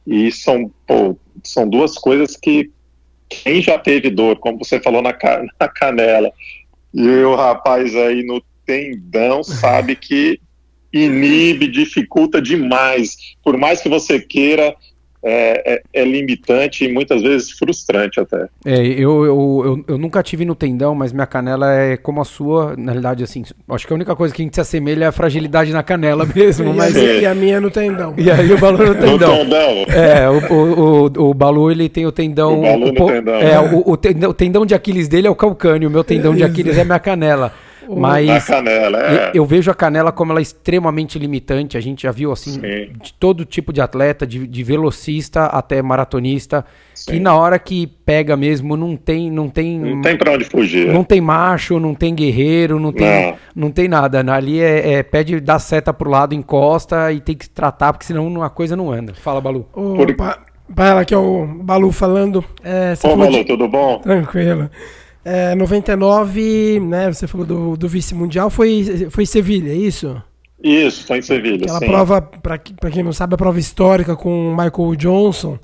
[0.05, 2.69] E são, pô, são duas coisas que
[3.29, 5.15] quem já teve dor, como você falou na,
[5.57, 6.33] na canela,
[6.93, 10.39] e o rapaz aí no tendão sabe que
[10.91, 13.15] inibe, dificulta demais.
[13.41, 14.75] Por mais que você queira,
[15.21, 18.47] é, é, é, limitante e muitas vezes frustrante até.
[18.65, 22.25] É, eu, eu, eu, eu, nunca tive no tendão, mas minha canela é como a
[22.25, 25.07] sua, na realidade, assim, acho que a única coisa que a gente se assemelha é
[25.07, 26.73] a fragilidade na canela mesmo.
[26.73, 26.95] mas...
[26.95, 28.13] e a minha é no tendão.
[28.17, 29.43] E aí o Balu no tendão.
[29.43, 29.85] No tendão.
[29.89, 32.59] É, o, o, o, o Balu ele tem o tendão.
[32.59, 33.35] O Balu o, no tendão.
[33.35, 36.33] É, o, o, tendão, o tendão de Aquiles dele é o calcâneo, o meu tendão
[36.33, 37.53] de Aquiles é minha canela.
[37.87, 39.31] Mas a canela, é.
[39.33, 41.77] eu, vejo a canela como ela é extremamente limitante.
[41.77, 42.93] A gente já viu assim Sim.
[43.01, 47.13] de todo tipo de atleta, de, de velocista até maratonista, Sim.
[47.13, 50.91] que na hora que pega mesmo não tem, não tem, não tem para onde fugir.
[50.91, 54.19] Não tem macho, não tem guerreiro, não tem, não, não tem nada.
[54.33, 58.43] Ali é, é pede dar seta pro lado, encosta e tem que tratar porque senão
[58.43, 59.13] a coisa não anda.
[59.13, 59.67] Fala, Balu.
[59.73, 60.39] Opa,
[60.75, 60.83] Por...
[60.83, 62.43] aqui é o Balu falando.
[62.63, 63.45] É, Ô, Balu, de...
[63.45, 63.99] tudo bom?
[63.99, 64.69] Tranquilo.
[65.23, 67.11] É, 99, né?
[67.11, 70.21] Você falou do, do vice-mundial, foi, foi Sevilha, é isso?
[70.63, 71.63] Isso, foi em Sevilha.
[71.63, 71.87] Aquela sim.
[71.87, 72.57] prova, para
[72.91, 75.57] quem não sabe, a prova histórica com o Michael Johnson.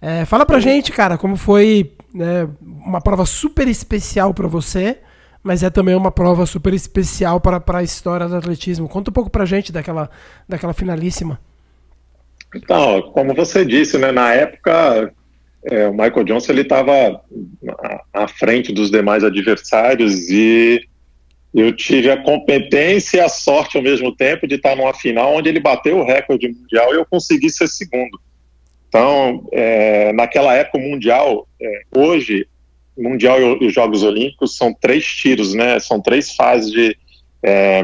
[0.00, 4.98] É, fala pra gente, cara, como foi né, uma prova super especial para você,
[5.42, 8.88] mas é também uma prova super especial para a história do atletismo.
[8.88, 10.10] Conta um pouco pra gente daquela,
[10.48, 11.40] daquela finalíssima.
[12.54, 15.12] Então, como você disse, né, na época
[15.66, 17.20] é, o Michael Johnson ele estava
[18.12, 20.86] à frente dos demais adversários e
[21.54, 25.48] eu tive a competência e a sorte ao mesmo tempo de estar numa final onde
[25.48, 28.20] ele bateu o recorde mundial e eu consegui ser segundo.
[28.94, 32.46] Então, é, naquela época, o Mundial, é, hoje,
[32.96, 35.80] Mundial e os Jogos Olímpicos são três tiros, né?
[35.80, 36.96] São três fases de
[37.42, 37.82] é,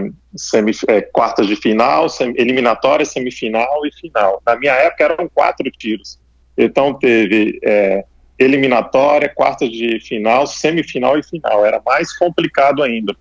[0.86, 4.40] é quartas de final, sem, eliminatória, semifinal e final.
[4.46, 6.19] Na minha época eram quatro tiros.
[6.62, 8.04] Então teve é,
[8.38, 11.64] eliminatória, quartas de final, semifinal e final.
[11.64, 13.16] Era mais complicado ainda.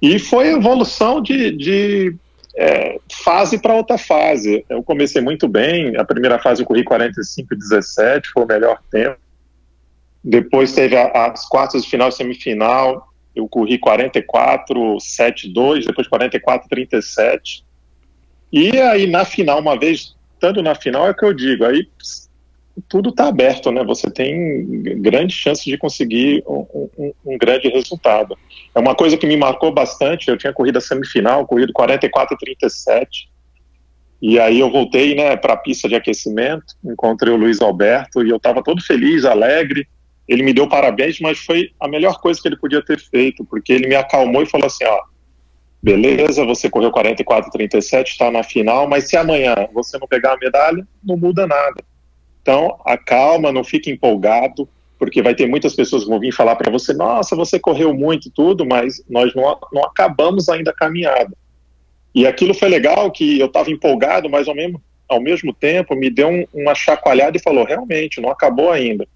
[0.00, 2.14] E foi evolução de, de
[2.56, 4.64] é, fase para outra fase.
[4.68, 5.96] Eu comecei muito bem.
[5.96, 9.18] A primeira fase eu corri 45 17, foi o melhor tempo.
[10.22, 13.08] Depois teve a, as quartas de final e semifinal.
[13.34, 17.64] Eu corri 44 7 2, depois 44 37.
[18.52, 21.88] E aí na final, uma vez, tanto na final é que eu digo, aí
[22.88, 23.84] tudo está aberto, né?
[23.84, 28.36] Você tem grande chance de conseguir um, um, um, grande resultado.
[28.74, 30.28] É uma coisa que me marcou bastante.
[30.28, 33.34] Eu tinha corrido a semifinal, corrido 44 37
[34.26, 38.30] e aí eu voltei, né, para a pista de aquecimento, encontrei o Luiz Alberto e
[38.30, 39.86] eu estava todo feliz, alegre.
[40.26, 43.70] Ele me deu parabéns, mas foi a melhor coisa que ele podia ter feito, porque
[43.70, 44.98] ele me acalmou e falou assim, ó,
[45.82, 50.38] beleza, você correu 44 37, está na final, mas se amanhã você não pegar a
[50.38, 51.84] medalha, não muda nada
[52.44, 56.70] então, acalma, não fique empolgado, porque vai ter muitas pessoas que vão vir falar para
[56.70, 61.34] você: nossa, você correu muito, tudo, mas nós não, não acabamos ainda a caminhada.
[62.14, 64.78] E aquilo foi legal, que eu estava empolgado, mas ao mesmo,
[65.08, 69.08] ao mesmo tempo me deu um, uma chacoalhada e falou: realmente, não acabou ainda.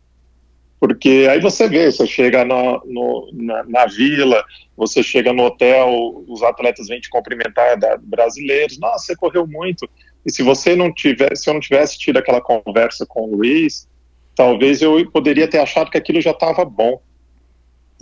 [0.80, 4.42] Porque aí você vê, você chega na, no, na, na, vila,
[4.74, 9.86] você chega no hotel, os atletas vêm te cumprimentar da, brasileiros, nossa, você correu muito.
[10.24, 13.88] E se você não tivesse, se eu não tivesse tido aquela conversa com o Luiz,
[14.34, 17.00] talvez eu poderia ter achado que aquilo já estava bom.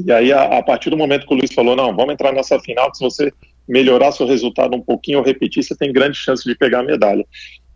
[0.04, 2.60] E aí, a, a, partir do momento que o Luiz falou, não, vamos entrar nessa
[2.60, 3.32] final, que se você
[3.66, 7.24] melhorar seu resultado um pouquinho ou repetir, você tem grande chance de pegar a medalha.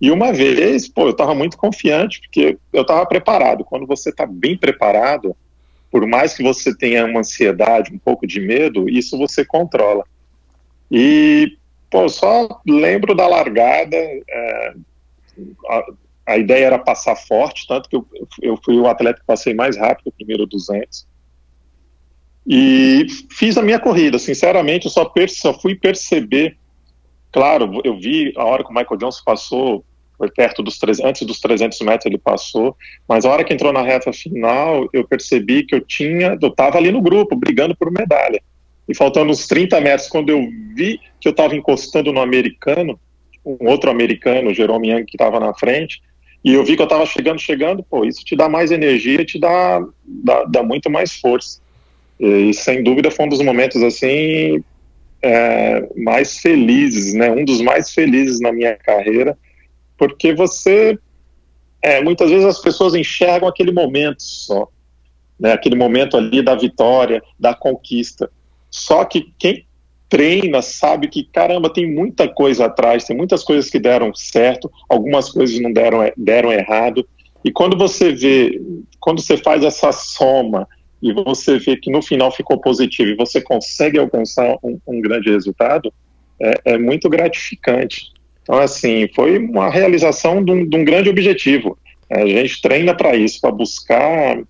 [0.01, 3.65] E uma vez, pô, eu estava muito confiante, porque eu estava preparado.
[3.65, 5.37] Quando você está bem preparado,
[5.91, 10.05] por mais que você tenha uma ansiedade, um pouco de medo, isso você controla.
[10.91, 11.57] E,
[11.91, 14.75] pô, só lembro da largada, é,
[15.69, 15.85] a,
[16.27, 18.07] a, ideia era passar forte, tanto que eu,
[18.41, 21.07] eu fui o atleta que passei mais rápido, o primeiro 200.
[22.47, 26.57] E fiz a minha corrida, sinceramente, eu só, só fui perceber,
[27.33, 29.85] claro, eu vi a hora que o Michael Johnson passou,
[30.17, 32.77] foi perto dos, antes dos 300 metros ele passou,
[33.09, 36.77] mas a hora que entrou na reta final, eu percebi que eu tinha, eu estava
[36.77, 38.41] ali no grupo, brigando por medalha.
[38.91, 42.99] E faltando uns 30 metros, quando eu vi que eu estava encostando no americano,
[43.47, 46.03] um outro americano, o Jerome Young, que estava na frente,
[46.45, 49.39] e eu vi que eu estava chegando, chegando, pô, isso te dá mais energia, te
[49.39, 51.61] dá, dá, dá muito mais força.
[52.19, 54.63] E, sem dúvida foi um dos momentos assim
[55.23, 57.31] é, mais felizes, né?
[57.31, 59.39] Um dos mais felizes na minha carreira,
[59.97, 60.99] porque você
[61.81, 64.69] é, muitas vezes as pessoas enxergam aquele momento só,
[65.39, 65.53] né?
[65.53, 68.29] Aquele momento ali da vitória, da conquista.
[68.71, 69.67] Só que quem
[70.09, 75.31] treina sabe que caramba tem muita coisa atrás, tem muitas coisas que deram certo, algumas
[75.31, 77.07] coisas não deram deram errado.
[77.45, 78.61] E quando você vê,
[78.99, 80.69] quando você faz essa soma
[81.03, 85.31] e você vê que no final ficou positivo e você consegue alcançar um, um grande
[85.31, 85.93] resultado,
[86.41, 88.13] é, é, muito gratificante.
[88.43, 91.79] Então, assim, foi uma realização de um, de um grande objetivo.
[92.11, 94.43] A gente treina para isso, para buscar.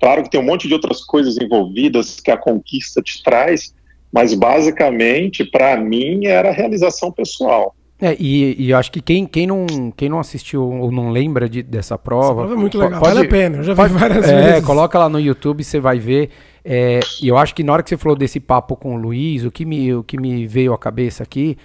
[0.00, 3.74] Claro que tem um monte de outras coisas envolvidas que a conquista te traz,
[4.12, 7.74] mas basicamente, para mim, era a realização pessoal.
[8.00, 11.48] É, e, e eu acho que quem, quem, não, quem não assistiu ou não lembra
[11.48, 12.26] de, dessa prova.
[12.26, 13.56] Essa prova é muito legal, pode, vale a pena.
[13.58, 14.66] Eu já vi pode, várias é, vezes.
[14.66, 16.28] Coloca lá no YouTube, você vai ver.
[16.62, 19.44] É, e eu acho que na hora que você falou desse papo com o Luiz,
[19.44, 21.56] o que me, o que me veio à cabeça aqui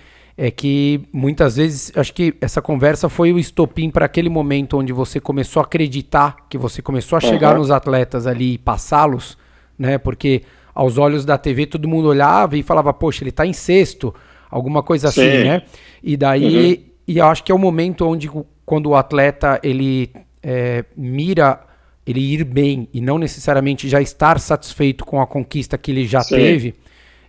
[0.44, 4.92] é que muitas vezes acho que essa conversa foi o estopim para aquele momento onde
[4.92, 7.60] você começou a acreditar, que você começou a chegar uhum.
[7.60, 9.38] nos atletas ali e passá-los,
[9.78, 10.00] né?
[10.00, 10.42] Porque
[10.74, 14.16] aos olhos da TV todo mundo olhava e falava, poxa, ele está em sexto
[14.50, 15.28] alguma coisa Sim.
[15.28, 15.62] assim, né?
[16.02, 16.84] E daí, uhum.
[17.08, 18.28] e eu acho que é o momento onde
[18.66, 20.10] quando o atleta ele
[20.42, 21.62] é, mira
[22.04, 26.22] ele ir bem e não necessariamente já estar satisfeito com a conquista que ele já
[26.22, 26.36] Sim.
[26.36, 26.74] teve,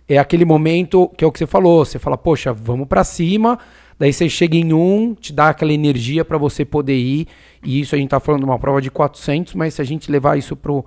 [0.07, 3.57] é aquele momento que é o que você falou, você fala, poxa, vamos para cima,
[3.97, 7.27] daí você chega em um, te dá aquela energia para você poder ir,
[7.63, 10.11] e isso a gente tá falando de uma prova de 400, mas se a gente
[10.11, 10.85] levar isso pro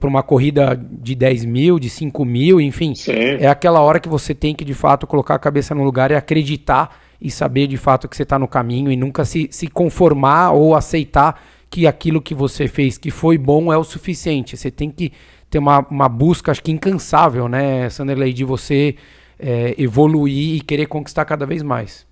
[0.00, 2.94] para uma corrida de 10 mil, de 5 mil, enfim.
[2.94, 3.12] Sim.
[3.12, 6.14] É aquela hora que você tem que, de fato, colocar a cabeça no lugar e
[6.14, 10.52] acreditar e saber, de fato, que você está no caminho e nunca se, se conformar
[10.52, 14.56] ou aceitar que aquilo que você fez que foi bom é o suficiente.
[14.56, 15.12] Você tem que
[15.50, 18.96] ter uma, uma busca, acho que incansável, né, Sanderley, de você
[19.38, 22.06] é, evoluir e querer conquistar cada vez mais.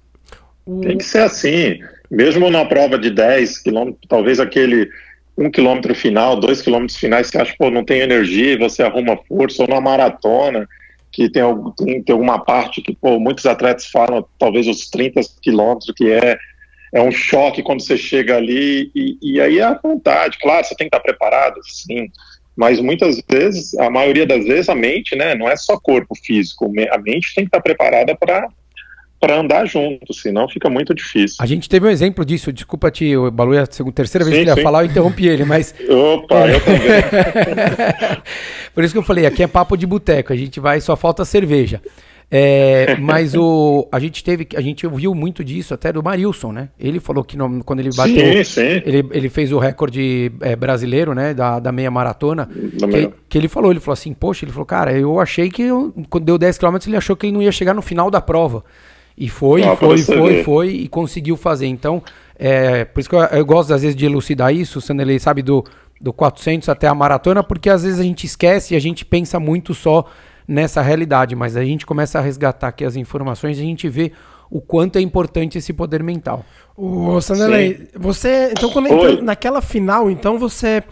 [0.82, 1.78] Tem que ser assim.
[2.10, 4.88] Mesmo na prova de 10 quilômetros, talvez aquele
[5.36, 9.18] um quilômetro final, dois quilômetros finais, você acha, pô, não tem energia e você arruma
[9.28, 10.68] força, ou numa maratona,
[11.10, 11.42] que tem,
[11.76, 16.38] tem, tem alguma parte que, pô, muitos atletas falam, talvez os 30 quilômetros, que é,
[16.92, 20.76] é um choque quando você chega ali, e, e aí é a vontade, claro, você
[20.76, 22.08] tem que estar preparado, sim,
[22.56, 26.72] mas muitas vezes, a maioria das vezes, a mente, né, não é só corpo físico,
[26.90, 28.48] a mente tem que estar preparada para
[29.20, 31.36] para andar junto, senão fica muito difícil.
[31.40, 34.36] A gente teve um exemplo disso, desculpa te, o Balu é a segunda, terceira vez
[34.36, 35.74] sim, que ele ia falar, eu interrompi ele, mas...
[35.88, 36.80] Opa, eu também.
[38.74, 41.24] Por isso que eu falei, aqui é papo de boteco, a gente vai, só falta
[41.24, 41.80] cerveja.
[42.30, 46.68] É, mas o, a gente teve, a gente ouviu muito disso até do Marilson, né?
[46.78, 48.82] Ele falou que no, quando ele bateu, sim, sim.
[48.84, 51.34] Ele, ele fez o recorde é, brasileiro, né?
[51.34, 52.48] Da, da meia maratona.
[52.48, 55.94] Que, que, ele falou, ele falou assim, poxa, ele falou, cara, eu achei que eu,
[56.10, 58.64] quando deu 10 km ele achou que ele não ia chegar no final da prova.
[59.16, 61.66] E foi, ah, foi, foi, foi e conseguiu fazer.
[61.66, 62.02] Então,
[62.37, 65.40] é, por isso que eu, eu, gosto às vezes de elucidar isso, sendo ele sabe
[65.40, 65.64] do,
[66.00, 69.38] do 400 até a maratona, porque às vezes a gente esquece e a gente pensa
[69.38, 70.04] muito só
[70.46, 74.12] nessa realidade, mas a gente começa a resgatar aqui as informações e a gente vê
[74.50, 76.44] o quanto é importante esse poder mental.
[76.76, 80.83] O Sanderley, você, então quando entrou naquela final, então você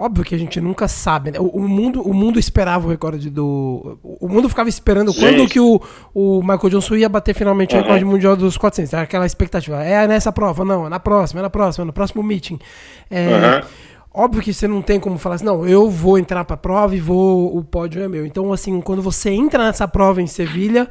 [0.00, 1.40] Óbvio que a gente nunca sabe, né?
[1.40, 3.98] O, o, mundo, o mundo esperava o recorde do.
[4.00, 5.18] O mundo ficava esperando Sim.
[5.18, 5.82] quando que o,
[6.14, 7.80] o Michael Johnson ia bater finalmente uhum.
[7.80, 8.92] o recorde mundial dos 400.
[8.92, 9.82] Era aquela expectativa.
[9.82, 12.60] É nessa prova, não, é na próxima, é na próxima, é no próximo meeting.
[13.10, 13.68] É, uhum.
[14.12, 17.00] Óbvio que você não tem como falar assim, não, eu vou entrar pra prova e
[17.00, 17.56] vou.
[17.56, 18.26] O pódio é meu.
[18.26, 20.88] Então, assim, quando você entra nessa prova em Sevilha,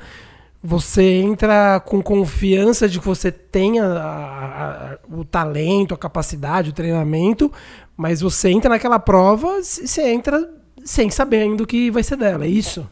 [0.64, 6.74] você entra com confiança de que você tenha a, a, o talento, a capacidade, o
[6.74, 7.52] treinamento,
[7.96, 10.50] mas você entra naquela prova, você entra
[10.84, 12.88] sem saber ainda o que vai ser dela, é isso?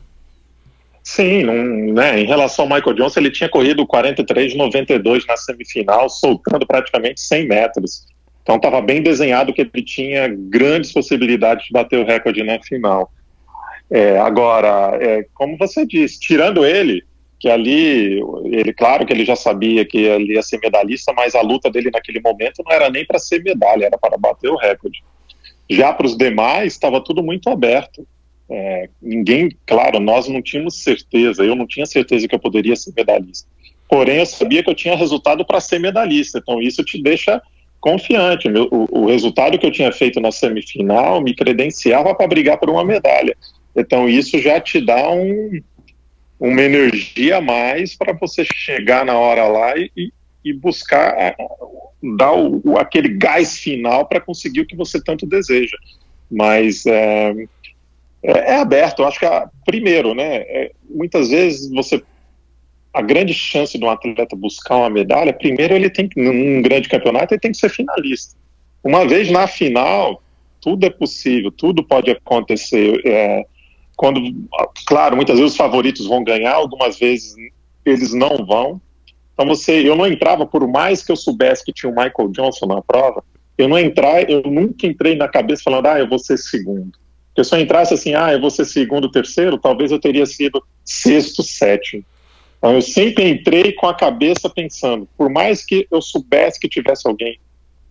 [1.03, 1.43] Sim,
[1.93, 7.47] né, em relação ao Michael Johnson, ele tinha corrido 43,92 na semifinal, soltando praticamente 100
[7.47, 8.07] metros.
[8.45, 13.11] Então estava bem desenhado que ele tinha grandes possibilidades de bater o recorde na final.
[13.89, 17.03] É, agora, é, como você disse, tirando ele,
[17.39, 21.41] que ali, ele, claro que ele já sabia que ele ia ser medalhista, mas a
[21.41, 25.03] luta dele naquele momento não era nem para ser medalha, era para bater o recorde.
[25.67, 28.07] Já para os demais, estava tudo muito aberto.
[28.47, 32.93] É, ninguém, claro, nós não tínhamos certeza, eu não tinha certeza que eu poderia ser
[32.95, 33.49] medalhista.
[33.89, 37.41] Porém, eu sabia que eu tinha resultado para ser medalhista, então isso te deixa
[37.85, 38.47] confiante.
[38.49, 42.83] O, o, resultado que eu tinha feito na semifinal me credenciava para brigar por uma
[42.83, 43.37] medalha.
[43.75, 45.61] Então, isso já te dá um,
[46.39, 50.11] uma energia a mais para você chegar na hora lá e,
[50.43, 51.35] e buscar
[52.17, 55.77] dar o, aquele gás final para conseguir o que você tanto deseja.
[56.31, 57.35] Mas é,
[58.23, 59.03] é, é aberto.
[59.03, 59.27] Eu acho que,
[59.63, 62.01] primeiro, né, é, muitas vezes você.
[62.95, 66.87] A grande chance de um atleta buscar uma medalha, primeiro ele tem que, num grande
[66.87, 68.37] campeonato, ele tem que ser finalista.
[68.81, 70.23] Uma vez na final,
[70.61, 73.01] tudo é possível, tudo pode acontecer.
[73.05, 73.45] É,
[73.97, 74.21] quando,
[74.85, 77.35] claro, muitas vezes os favoritos vão ganhar, algumas vezes
[77.85, 78.81] eles não vão.
[79.33, 82.65] Então você, eu não entrava, por mais que eu soubesse que tinha o Michael Johnson
[82.65, 83.21] na prova,
[83.57, 86.97] eu não entrar, eu nunca entrei na cabeça falando, ah, eu vou ser segundo.
[87.27, 90.63] Porque se eu entrasse assim, ah, eu vou ser segundo, terceiro, talvez eu teria sido
[90.85, 92.03] sexto, sétimo.
[92.65, 97.07] Então eu sempre entrei com a cabeça pensando, por mais que eu soubesse que tivesse
[97.07, 97.39] alguém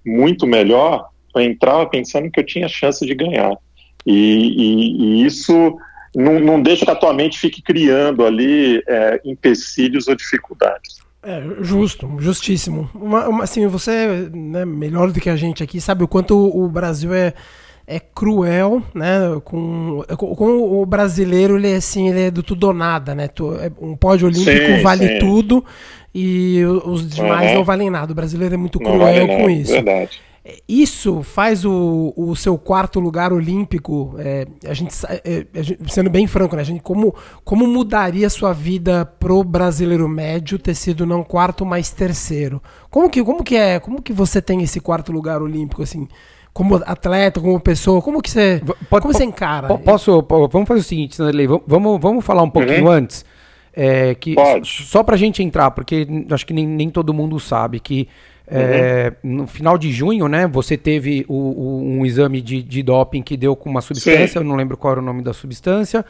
[0.05, 3.57] muito melhor, eu entrava pensando que eu tinha chance de ganhar.
[4.05, 5.77] E, e, e isso
[6.13, 10.99] não, não, deixa que a tua mente fique criando ali é, empecilhos ou dificuldades.
[11.23, 12.91] É, justo, justíssimo.
[12.93, 16.69] Uma, uma, assim, você, né, melhor do que a gente aqui, sabe o quanto o
[16.69, 17.33] Brasil é
[17.87, 19.41] é cruel, né?
[19.45, 23.29] Com, com o brasileiro, ele é assim, ele é do tudo ou nada, né?
[23.61, 25.19] É, um pódio olímpico sim, vale sim.
[25.19, 25.65] tudo
[26.15, 27.57] e os demais uhum.
[27.57, 28.13] não valem nada.
[28.13, 29.73] O brasileiro é muito cruel vale com isso.
[29.73, 30.21] Verdade.
[30.69, 35.47] Isso faz o, o seu quarto lugar olímpico, é, a, gente, é,
[35.89, 36.61] sendo bem franco, né?
[36.61, 41.65] A gente, como, como mudaria a sua vida pro brasileiro médio ter sido não quarto,
[41.65, 42.63] mas terceiro?
[42.91, 43.81] Como que, como que é?
[43.81, 46.07] Como que você tem esse quarto lugar olímpico assim?
[46.55, 49.77] Como atleta, como pessoa, como que você, pode, como você encara?
[49.77, 52.91] Posso, vamos fazer o seguinte, Sanderley, vamos, vamos falar um pouquinho uhum.
[52.91, 53.25] antes,
[53.75, 54.69] é, que pode.
[54.69, 58.09] só pra gente entrar, porque acho que nem, nem todo mundo sabe que
[58.47, 59.37] é, uhum.
[59.39, 63.37] no final de junho, né, você teve o, o, um exame de, de doping que
[63.37, 64.39] deu com uma substância, Sim.
[64.39, 66.05] eu não lembro qual era o nome da substância,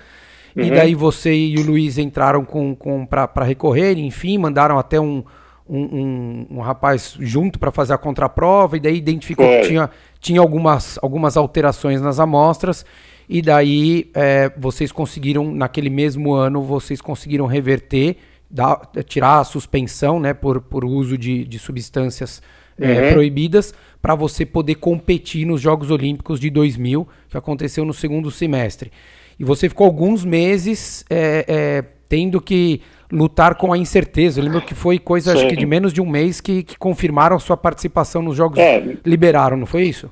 [0.55, 0.63] uhum.
[0.63, 5.25] e daí você e o Luiz entraram com, com para recorrer, enfim, mandaram até um,
[5.68, 10.40] um, um, um rapaz junto para fazer a contraprova, e daí identificou que tinha, tinha
[10.40, 12.85] algumas, algumas alterações nas amostras,
[13.29, 18.18] e daí é, vocês conseguiram, naquele mesmo ano, vocês conseguiram reverter,
[18.50, 22.42] dar, tirar a suspensão né, por, por uso de, de substâncias
[22.79, 23.12] é, uhum.
[23.12, 23.72] proibidas,
[24.03, 28.92] para você poder competir nos Jogos Olímpicos de 2000, que aconteceu no segundo semestre.
[29.38, 34.40] E você ficou alguns meses é, é tendo que lutar com a incerteza.
[34.40, 37.38] Eu lembro que foi coisa acho que de menos de um mês que, que confirmaram
[37.38, 40.11] sua participação nos Jogos é, liberaram, não foi isso?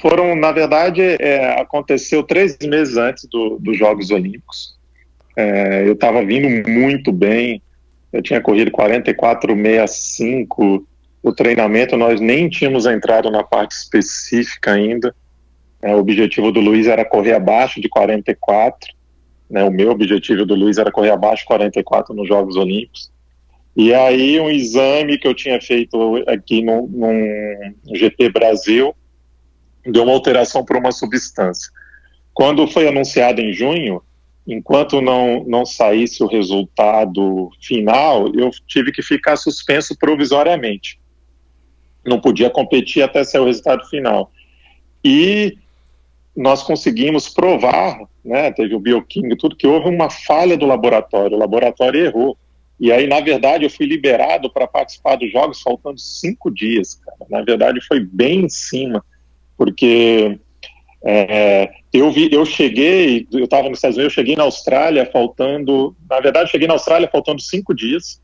[0.00, 4.78] Foram, na verdade, é, aconteceu três meses antes do, dos Jogos Olímpicos.
[5.36, 7.62] É, eu estava vindo muito bem,
[8.12, 10.82] eu tinha corrido 44,65.
[11.22, 15.14] O treinamento nós nem tínhamos entrado na parte específica ainda.
[15.82, 18.90] É, o objetivo do Luiz era correr abaixo de 44
[19.50, 23.10] né, o meu objetivo do Luiz era correr abaixo de 44 nos Jogos Olímpicos.
[23.76, 26.88] E aí um exame que eu tinha feito aqui no,
[27.94, 28.94] GP Brasil
[29.84, 31.70] deu uma alteração para uma substância.
[32.32, 34.02] Quando foi anunciado em junho,
[34.46, 41.00] enquanto não, não saísse o resultado final, eu tive que ficar suspenso provisoriamente.
[42.04, 44.30] Não podia competir até sair o resultado final.
[45.04, 45.56] E
[46.36, 51.40] nós conseguimos provar, né, teve o bioquímico, tudo, que houve uma falha do laboratório, o
[51.40, 52.36] laboratório errou.
[52.78, 57.18] E aí, na verdade, eu fui liberado para participar dos jogos faltando cinco dias, cara.
[57.28, 59.04] Na verdade, foi bem em cima,
[59.56, 60.38] porque
[61.04, 65.94] é, eu, vi, eu cheguei, eu estava nos Estados Unidos, eu cheguei na Austrália faltando,
[66.08, 68.20] na verdade, cheguei na Austrália faltando cinco dias,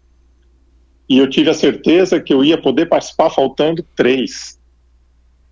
[1.09, 4.59] e eu tive a certeza que eu ia poder participar faltando três.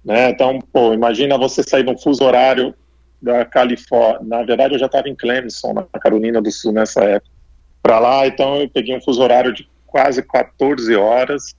[0.04, 0.30] Né?
[0.30, 2.74] Então, pô, imagina você sair de um fuso horário
[3.20, 4.20] da Califórnia.
[4.22, 7.30] Na verdade, eu já estava em Clemson, na Carolina do Sul, nessa época.
[7.82, 11.54] para lá, então eu peguei um fuso horário de quase 14 horas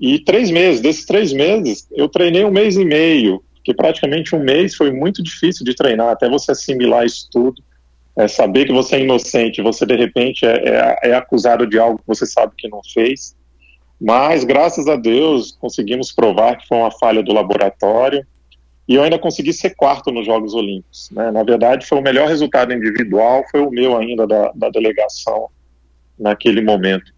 [0.00, 0.80] e três meses.
[0.80, 5.22] Desses três meses, eu treinei um mês e meio, que praticamente um mês foi muito
[5.22, 7.62] difícil de treinar, até você assimilar isso tudo,
[8.16, 11.98] é saber que você é inocente, você de repente é, é, é acusado de algo
[11.98, 13.36] que você sabe que não fez.
[14.00, 18.26] Mas, graças a Deus, conseguimos provar que foi uma falha do laboratório
[18.90, 21.10] e eu ainda consegui ser quarto nos Jogos Olímpicos.
[21.12, 21.30] Né?
[21.30, 25.46] Na verdade, foi o melhor resultado individual, foi o meu ainda da, da delegação
[26.18, 27.12] naquele momento.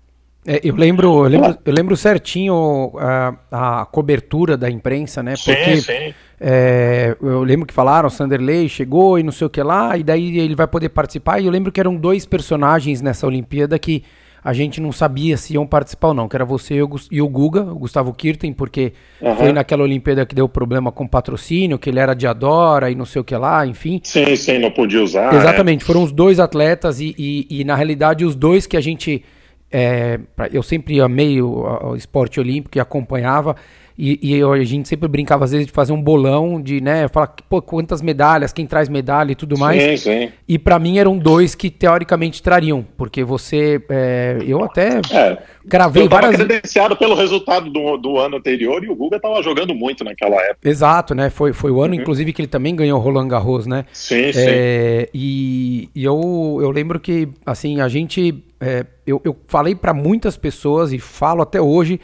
[0.47, 5.33] É, eu, lembro, eu, lembro, eu lembro certinho a, a cobertura da imprensa, né?
[5.43, 6.15] Porque sim, sim.
[6.39, 10.03] É, eu lembro que falaram, o Sanderley chegou e não sei o que lá, e
[10.03, 11.41] daí ele vai poder participar.
[11.41, 14.05] E eu lembro que eram dois personagens nessa Olimpíada que
[14.45, 16.81] a gente não sabia se iam participar ou não, que era você
[17.11, 19.37] e o Guga, o Gustavo Kirten, porque uhum.
[19.37, 23.05] foi naquela Olimpíada que deu problema com patrocínio, que ele era de Adora e não
[23.05, 24.01] sei o que lá, enfim.
[24.03, 25.33] Sim, sim, não podia usar.
[25.33, 25.87] Exatamente, é.
[25.87, 29.23] foram os dois atletas e, e, e, na realidade os dois que a gente.
[29.71, 30.19] É,
[30.53, 33.57] eu sempre amei o, o esporte olímpico e acompanhava.
[33.97, 37.07] E, e eu, a gente sempre brincava, às vezes, de fazer um bolão, de, né,
[37.09, 39.83] falar, pô, quantas medalhas, quem traz medalha e tudo mais.
[39.83, 40.33] Sim, sim.
[40.49, 46.05] E para mim eram dois que teoricamente trariam, porque você, é, eu até é, gravei
[46.05, 46.37] eu várias...
[46.37, 50.69] credenciado pelo resultado do, do ano anterior e o Guga tava jogando muito naquela época.
[50.69, 52.01] Exato, né, foi, foi o ano, uhum.
[52.01, 53.85] inclusive, que ele também ganhou o Roland Garros, né.
[53.93, 55.11] Sim, é, sim.
[55.15, 60.37] E, e eu, eu lembro que, assim, a gente, é, eu, eu falei para muitas
[60.37, 62.01] pessoas e falo até hoje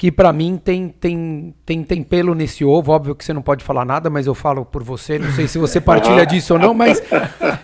[0.00, 2.90] que para mim tem, tem, tem, tem pelo nesse ovo.
[2.90, 5.18] Óbvio que você não pode falar nada, mas eu falo por você.
[5.18, 7.02] Não sei se você partilha disso ou não, mas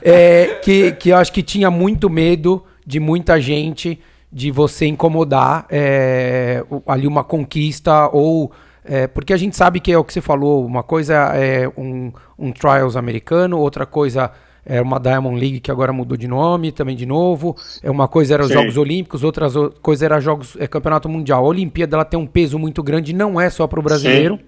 [0.03, 3.99] é, que, que eu acho que tinha muito medo de muita gente
[4.31, 8.53] de você incomodar é, ali uma conquista ou.
[8.85, 12.13] É, porque a gente sabe que é o que você falou, uma coisa é um,
[12.39, 14.31] um trials americano, outra coisa
[14.67, 17.57] é uma Diamond League que agora mudou de nome também de novo.
[17.81, 18.55] É uma coisa era os Sim.
[18.55, 19.47] Jogos Olímpicos, outra
[19.81, 21.45] coisa era Jogos é, Campeonato Mundial.
[21.45, 24.37] A Olimpíada ela tem um peso muito grande, não é só para o brasileiro.
[24.37, 24.45] Sim.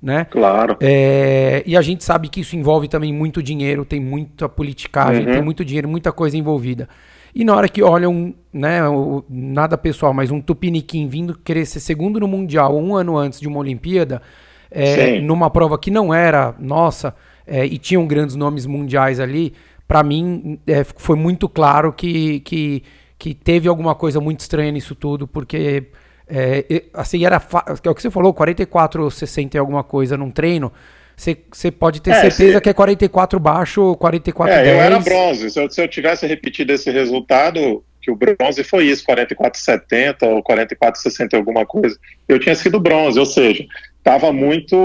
[0.00, 0.24] Né?
[0.26, 0.76] Claro.
[0.80, 5.32] É, e a gente sabe que isso envolve também muito dinheiro, tem muita politicagem, uhum.
[5.32, 6.88] tem muito dinheiro, muita coisa envolvida.
[7.34, 8.80] E na hora que olham, né,
[9.28, 13.48] nada pessoal, mas um Tupiniquim vindo querer ser segundo no Mundial um ano antes de
[13.48, 14.22] uma Olimpíada,
[14.70, 17.14] é, numa prova que não era nossa,
[17.48, 19.54] é, e tinham grandes nomes mundiais ali,
[19.86, 22.82] para mim é, foi muito claro que, que,
[23.18, 25.84] que teve alguma coisa muito estranha nisso tudo, porque
[26.28, 27.42] é, assim era
[27.84, 30.70] é o que você falou, 44 60 e alguma coisa num treino.
[31.16, 32.60] Você pode ter é, certeza se...
[32.60, 34.76] que é 44 baixo, 44 é, 10.
[34.76, 35.50] Eu era bronze.
[35.50, 40.44] Se eu, se eu tivesse repetido esse resultado, que o bronze foi isso, 44,70 ou
[40.44, 43.64] 44,60 alguma coisa, eu tinha sido bronze, ou seja,
[43.98, 44.76] estava muito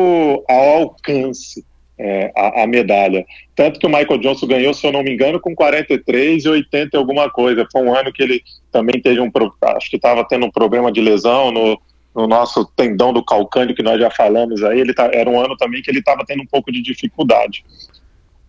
[0.50, 1.64] ao alcance
[2.04, 3.26] é, a, a, medalha.
[3.56, 6.98] Tanto que o Michael Johnson ganhou, se eu não me engano, com 43 e 80
[6.98, 7.66] alguma coisa.
[7.72, 9.32] Foi um ano que ele também teve um.
[9.62, 11.80] Acho que estava tendo um problema de lesão no,
[12.14, 14.82] no, nosso tendão do calcâneo, que nós já falamos aí.
[14.82, 17.64] Ele tá, era um ano também que ele estava tendo um pouco de dificuldade.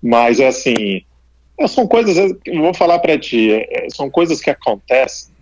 [0.02, 1.02] Mas, assim.
[1.56, 2.36] É, são coisas.
[2.44, 3.52] Eu vou falar para ti.
[3.52, 5.32] É, são coisas que acontecem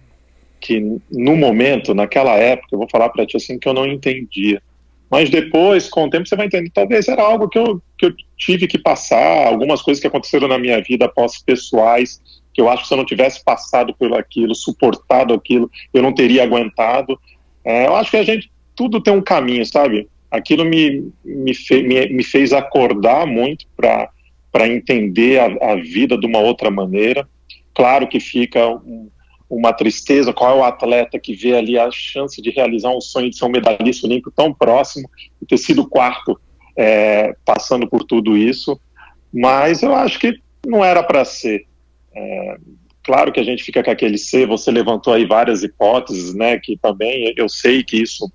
[0.60, 0.78] que,
[1.10, 4.62] no momento, naquela época, eu vou falar para ti assim, que eu não entendia
[5.12, 6.70] mas depois, com o tempo, você vai entender.
[6.70, 10.59] Talvez era algo que eu, que eu tive que passar, algumas coisas que aconteceram na
[10.59, 12.20] minha vida após pessoais,
[12.53, 16.12] que eu acho que se eu não tivesse passado por aquilo, suportado aquilo, eu não
[16.12, 17.18] teria aguentado.
[17.64, 20.09] É, eu acho que a gente, tudo tem um caminho, sabe?
[20.30, 26.26] Aquilo me, me, fe, me, me fez acordar muito para entender a, a vida de
[26.26, 27.28] uma outra maneira.
[27.72, 29.09] Claro que fica um,
[29.48, 33.30] uma tristeza, qual é o atleta que vê ali a chance de realizar um sonho
[33.30, 35.09] de ser um medalhista olímpico tão próximo
[35.40, 36.38] e ter sido quarto
[36.76, 38.80] é, passando por tudo isso,
[39.32, 41.66] mas eu acho que não era para ser.
[42.14, 42.56] É,
[43.02, 46.76] claro que a gente fica com aquele ser, você levantou aí várias hipóteses, né, que
[46.76, 48.30] também eu sei que isso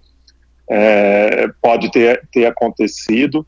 [0.69, 3.45] é, pode ter, ter acontecido,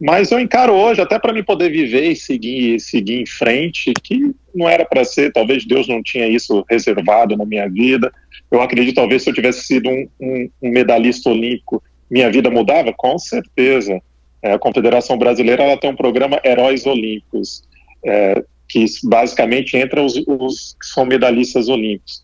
[0.00, 4.34] mas eu encaro hoje, até para me poder viver e seguir, seguir em frente, que
[4.54, 8.10] não era para ser, talvez Deus não tinha isso reservado na minha vida.
[8.50, 12.94] Eu acredito, talvez, se eu tivesse sido um, um, um medalhista olímpico, minha vida mudava?
[12.96, 14.00] Com certeza.
[14.42, 17.62] É, a Confederação Brasileira ela tem um programa Heróis Olímpicos,
[18.04, 22.22] é, que basicamente entra os, os que são medalhistas olímpicos.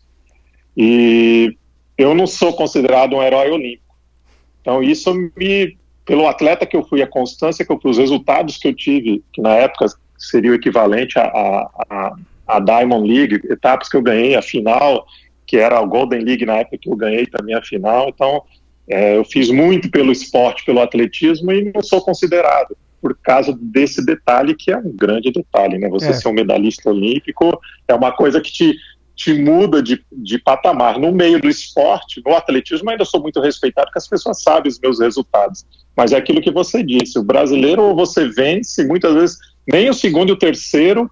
[0.75, 1.55] E
[1.97, 3.95] eu não sou considerado um herói olímpico.
[4.61, 8.55] Então, isso me pelo atleta que eu fui, a constância que eu fui, os resultados
[8.57, 9.87] que eu tive, que na época
[10.17, 12.15] seria o equivalente à
[12.47, 15.05] a, Diamond League, etapas que eu ganhei, a final,
[15.45, 18.07] que era a Golden League na época que eu ganhei também a final.
[18.07, 18.41] Então,
[18.89, 24.03] é, eu fiz muito pelo esporte, pelo atletismo e não sou considerado por causa desse
[24.03, 25.87] detalhe que é um grande detalhe, né?
[25.89, 26.13] Você é.
[26.13, 28.75] ser um medalhista olímpico é uma coisa que te
[29.17, 30.99] te muda de, de patamar.
[30.99, 34.79] No meio do esporte, no atletismo, ainda sou muito respeitado, porque as pessoas sabem os
[34.79, 35.65] meus resultados.
[35.95, 39.93] Mas é aquilo que você disse: o brasileiro, ou você vence, muitas vezes, nem o
[39.93, 41.09] segundo e o terceiro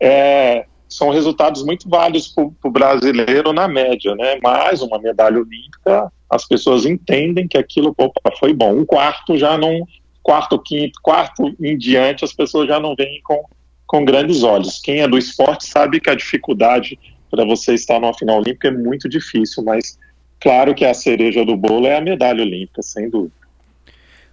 [0.00, 4.38] é, são resultados muito válidos para o brasileiro na média, né?
[4.42, 8.72] Mas uma medalha olímpica, as pessoas entendem que aquilo opa, foi bom.
[8.72, 9.86] Um quarto já não.
[10.22, 13.44] Quarto, quinto, quarto em diante, as pessoas já não veem com,
[13.86, 14.80] com grandes olhos.
[14.80, 16.96] Quem é do esporte sabe que a dificuldade
[17.28, 19.98] para você estar numa final olímpica é muito difícil, mas
[20.38, 23.41] claro que a cereja do bolo é a medalha olímpica, sem dúvida.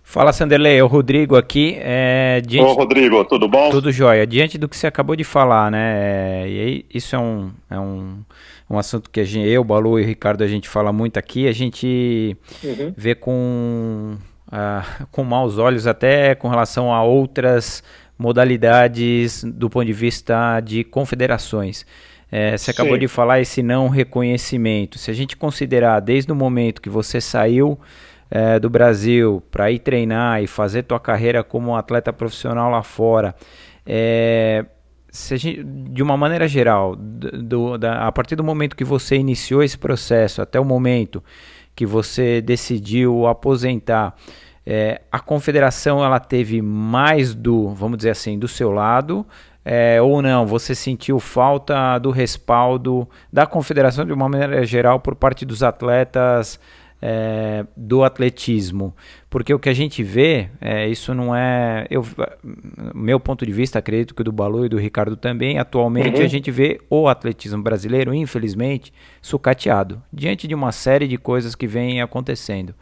[0.09, 1.77] Fala, Sanderley, é o Rodrigo aqui.
[1.79, 2.67] É, diante...
[2.67, 3.69] Ô, Rodrigo, tudo bom?
[3.69, 4.25] Tudo jóia.
[4.25, 5.93] Diante do que você acabou de falar, né?
[5.93, 8.23] É, e aí, isso é um, é um,
[8.67, 11.47] um assunto que a gente, eu, Balu e o Ricardo, a gente fala muito aqui.
[11.47, 12.91] A gente uhum.
[12.97, 17.83] vê com, uh, com maus olhos até com relação a outras
[18.17, 21.85] modalidades do ponto de vista de confederações.
[22.31, 24.97] É, você acabou de falar esse não reconhecimento.
[24.97, 27.79] Se a gente considerar desde o momento que você saiu
[28.29, 33.35] é, do Brasil para ir treinar e fazer tua carreira como atleta profissional lá fora,
[33.85, 34.65] é,
[35.11, 39.77] gente, de uma maneira geral, do, da, a partir do momento que você iniciou esse
[39.77, 41.23] processo até o momento
[41.75, 44.15] que você decidiu aposentar,
[44.65, 49.25] é, a confederação ela teve mais do, vamos dizer assim, do seu lado
[49.63, 50.45] é, ou não?
[50.45, 56.59] Você sentiu falta do respaldo da confederação de uma maneira geral por parte dos atletas
[57.01, 58.95] é, do atletismo?
[59.29, 61.85] Porque o que a gente vê, é, isso não é.
[61.89, 62.05] Eu,
[62.93, 66.25] meu ponto de vista, acredito que o do Balu e do Ricardo também, atualmente uhum.
[66.25, 71.67] a gente vê o atletismo brasileiro, infelizmente, sucateado, diante de uma série de coisas que
[71.67, 72.73] vêm acontecendo.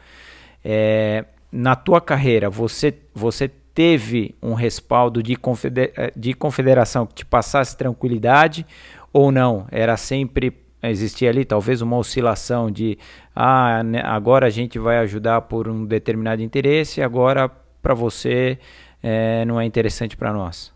[0.63, 7.13] É, na tua carreira, você, você teve um respaldo de, confeder eh, de confederação que
[7.13, 8.65] te passasse tranquilidade
[9.13, 9.67] ou não?
[9.71, 10.51] Era sempre
[10.83, 12.97] existia ali talvez uma oscilação de
[13.39, 17.49] ah, né, agora a gente vai ajudar por um determinado interesse, agora
[17.81, 18.57] para você
[19.03, 20.73] é, não é interessante para nós.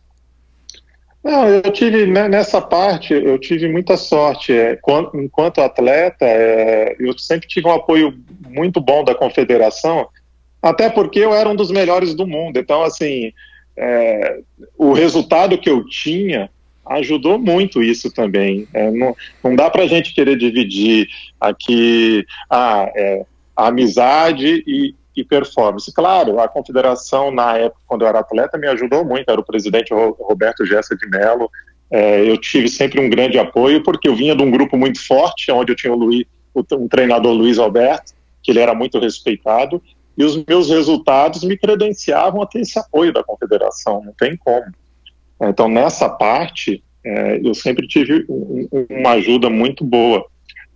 [1.23, 4.53] Não, eu tive né, nessa parte, eu tive muita sorte.
[4.53, 4.79] É,
[5.13, 8.13] enquanto atleta, é, eu sempre tive um apoio
[8.47, 10.07] muito bom da confederação
[10.61, 12.57] até porque eu era um dos melhores do mundo.
[12.57, 13.33] Então, assim,
[13.75, 14.39] é,
[14.77, 16.49] o resultado que eu tinha
[16.85, 18.67] ajudou muito isso também.
[18.73, 21.07] É, não, não dá para a gente querer dividir
[21.39, 23.25] aqui a, ah, é,
[23.55, 25.91] a amizade e, e, performance.
[25.93, 29.29] Claro, a confederação, na época, quando eu era atleta, me ajudou muito.
[29.29, 31.49] Era o presidente Roberto Gessa de Mello.
[31.89, 35.51] É, eu tive sempre um grande apoio, porque eu vinha de um grupo muito forte,
[35.51, 39.81] onde eu tinha o, Luiz, o treinador Luiz Alberto, que ele era muito respeitado,
[40.17, 44.65] e os meus resultados me credenciavam a ter esse apoio da confederação, não tem como.
[45.49, 50.25] Então, nessa parte, é, eu sempre tive um, uma ajuda muito boa.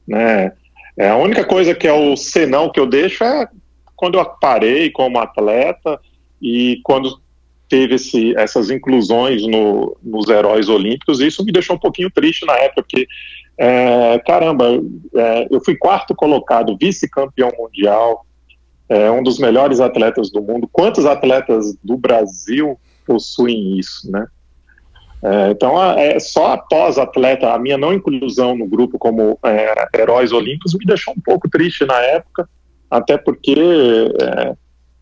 [0.07, 0.51] Né?
[0.97, 3.47] É, a única coisa que é o senão que eu deixo é
[3.95, 5.99] quando eu parei como atleta
[6.41, 7.19] e quando
[7.69, 12.53] teve esse, essas inclusões no, nos heróis olímpicos, isso me deixou um pouquinho triste na
[12.53, 13.07] época, porque,
[13.57, 14.81] é, caramba,
[15.15, 18.25] é, eu fui quarto colocado, vice-campeão mundial,
[18.87, 20.69] é um dos melhores atletas do mundo.
[20.71, 24.27] Quantos atletas do Brasil possuem isso, né?
[25.23, 30.31] É, então, é, só após atleta, a minha não inclusão no grupo como é, heróis
[30.31, 32.47] olímpicos me deixou um pouco triste na época,
[32.89, 33.55] até porque
[34.21, 34.55] é,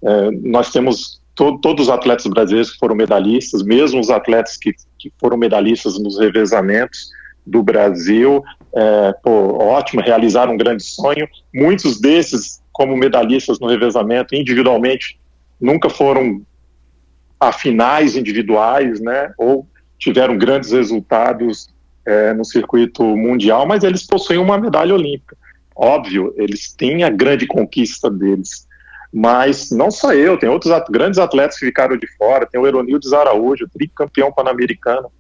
[0.03, 4.74] é, nós temos to todos os atletas brasileiros que foram medalhistas, mesmo os atletas que,
[4.99, 7.09] que foram medalhistas nos revezamentos
[7.45, 8.41] do Brasil,
[8.76, 11.28] é, pô, ótimo, realizaram um grande sonho.
[11.53, 15.18] Muitos desses como medalhistas no revezamento individualmente
[15.59, 16.41] nunca foram
[17.39, 19.34] a finais individuais, né?
[19.38, 19.68] Ou
[20.03, 21.69] tiveram grandes resultados
[22.05, 25.37] é, no circuito mundial, mas eles possuem uma medalha olímpica.
[25.75, 28.67] Óbvio, eles têm a grande conquista deles.
[29.11, 32.47] Mas não só eu, tem outros at grandes atletas que ficaram de fora.
[32.47, 35.11] Tem o Eronildes Araújo, tricampeão pan-americano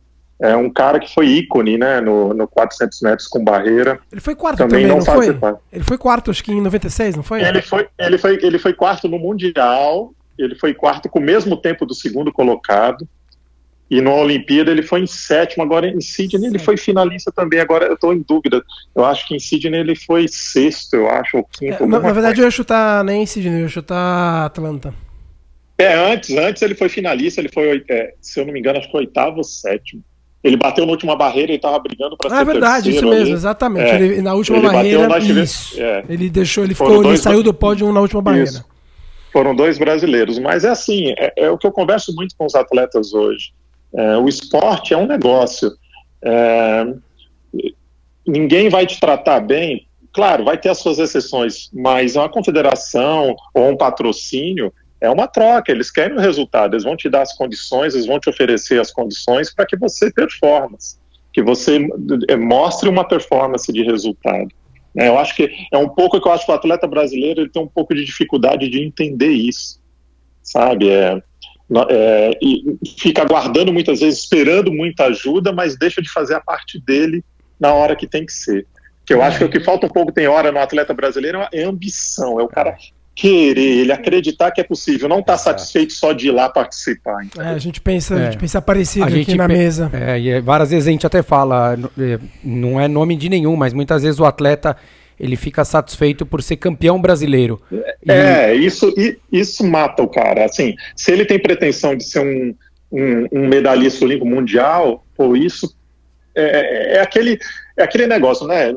[0.43, 3.99] é um cara que foi ícone, né, no, no 400 metros com barreira.
[4.11, 5.57] Ele foi quarto também, também não, não foi?
[5.71, 7.41] Ele foi quarto, acho que em 96, não foi?
[7.41, 11.55] Ele foi, ele foi, ele foi quarto no Mundial, ele foi quarto com o mesmo
[11.55, 13.07] tempo do segundo colocado,
[13.93, 17.85] e na Olimpíada ele foi em sétimo, agora em Sydney ele foi finalista também, agora
[17.85, 18.63] eu estou em dúvida,
[18.95, 21.83] eu acho que em Sydney ele foi sexto, eu acho, ou quinto.
[21.83, 24.93] É, na, na, verdade eu ia chutar nem em Sydney, eu ia chutar Atlanta.
[25.77, 28.87] É, antes, antes ele foi finalista, ele foi, é, se eu não me engano, acho
[28.87, 30.03] que foi oitavo ou sétimo.
[30.43, 33.21] Ele bateu na última barreira e estava brigando para ah, ser É verdade, isso mesmo,
[33.21, 33.31] ali.
[33.31, 33.91] exatamente.
[33.91, 33.95] É.
[33.95, 35.81] Ele, na última ele barreira, isso.
[35.81, 36.03] É.
[36.09, 38.49] Ele deixou, ele ficou, ele saiu do pódio na última barreira.
[38.49, 38.65] Isso.
[39.31, 42.55] Foram dois brasileiros, mas é assim, é, é, o que eu converso muito com os
[42.55, 43.53] atletas hoje.
[43.95, 45.71] É, o esporte é um negócio.
[46.23, 46.85] É,
[48.25, 49.87] ninguém vai te tratar bem.
[50.11, 54.71] Claro, vai ter as suas exceções, mas uma confederação ou um patrocínio
[55.01, 55.71] é uma troca.
[55.71, 58.91] Eles querem o resultado, eles vão te dar as condições, eles vão te oferecer as
[58.91, 60.77] condições para que você performe,
[61.33, 61.87] que você
[62.29, 64.49] eh, mostre uma performance de resultado.
[64.93, 65.07] Né?
[65.07, 67.61] Eu acho que é um pouco que eu acho que o atleta brasileiro ele tem
[67.61, 69.81] um pouco de dificuldade de entender isso,
[70.41, 70.89] sabe?
[70.89, 71.21] É,
[71.89, 76.79] é, e fica aguardando muitas vezes, esperando muita ajuda, mas deixa de fazer a parte
[76.79, 77.23] dele
[77.59, 78.65] na hora que tem que ser.
[79.05, 81.63] Que eu acho que o que falta um pouco tem hora no atleta brasileiro é
[81.63, 82.75] ambição, é o cara
[83.15, 87.17] querer, ele acreditar que é possível, não estar tá satisfeito só de ir lá participar.
[87.37, 88.21] É, a gente pensa, é.
[88.21, 89.91] a gente pensa parecido a aqui na mesa.
[89.93, 93.73] É, e várias vezes a gente até fala, é, não é nome de nenhum, mas
[93.73, 94.75] muitas vezes o atleta
[95.19, 97.61] ele fica satisfeito por ser campeão brasileiro.
[97.71, 98.11] E...
[98.11, 98.93] É, isso,
[99.31, 100.45] isso mata o cara.
[100.45, 102.55] Assim, se ele tem pretensão de ser um,
[102.91, 105.73] um, um medalhista olímpico mundial, pô, isso
[106.35, 107.39] é, é, aquele,
[107.77, 108.73] é aquele negócio, né?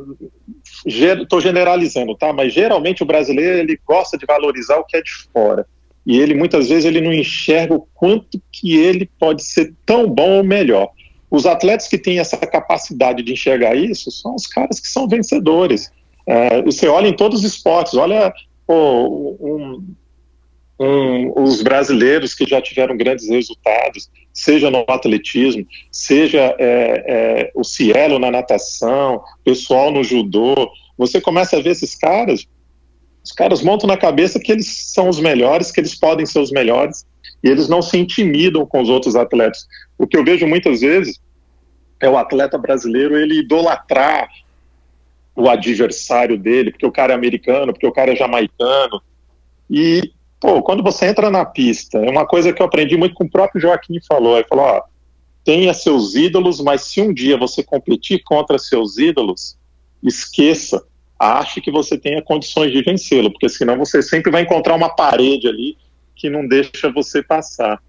[0.85, 2.33] Estou generalizando, tá?
[2.33, 5.67] Mas geralmente o brasileiro ele gosta de valorizar o que é de fora.
[6.07, 10.39] E ele muitas vezes ele não enxerga o quanto que ele pode ser tão bom
[10.39, 10.91] ou melhor.
[11.29, 15.91] Os atletas que têm essa capacidade de enxergar isso são os caras que são vencedores.
[16.27, 18.33] É, você olha em todos os esportes, olha
[18.67, 19.95] pô, um,
[20.79, 27.63] um, os brasileiros que já tiveram grandes resultados, seja no atletismo, seja é, é, o
[27.63, 32.47] Cielo na natação, pessoal no judô, você começa a ver esses caras,
[33.25, 36.51] os caras montam na cabeça que eles são os melhores, que eles podem ser os
[36.51, 37.07] melhores,
[37.43, 39.67] e eles não se intimidam com os outros atletas.
[39.99, 41.21] O que eu vejo muitas vezes
[42.01, 44.29] é o atleta brasileiro ele idolatrar
[45.37, 49.03] o adversário dele, porque o cara é americano, porque o cara é jamaicano,
[49.71, 53.25] e pô, quando você entra na pista, é uma coisa que eu aprendi muito com
[53.25, 54.83] o próprio Joaquim falou, ele falou, ó,
[55.45, 59.57] tenha seus ídolos, mas se um dia você competir contra seus ídolos,
[60.03, 60.83] esqueça,
[61.19, 65.49] ache que você tenha condições de vencê-lo, porque senão você sempre vai encontrar uma parede
[65.49, 65.77] ali
[66.15, 67.81] que não deixa você passar.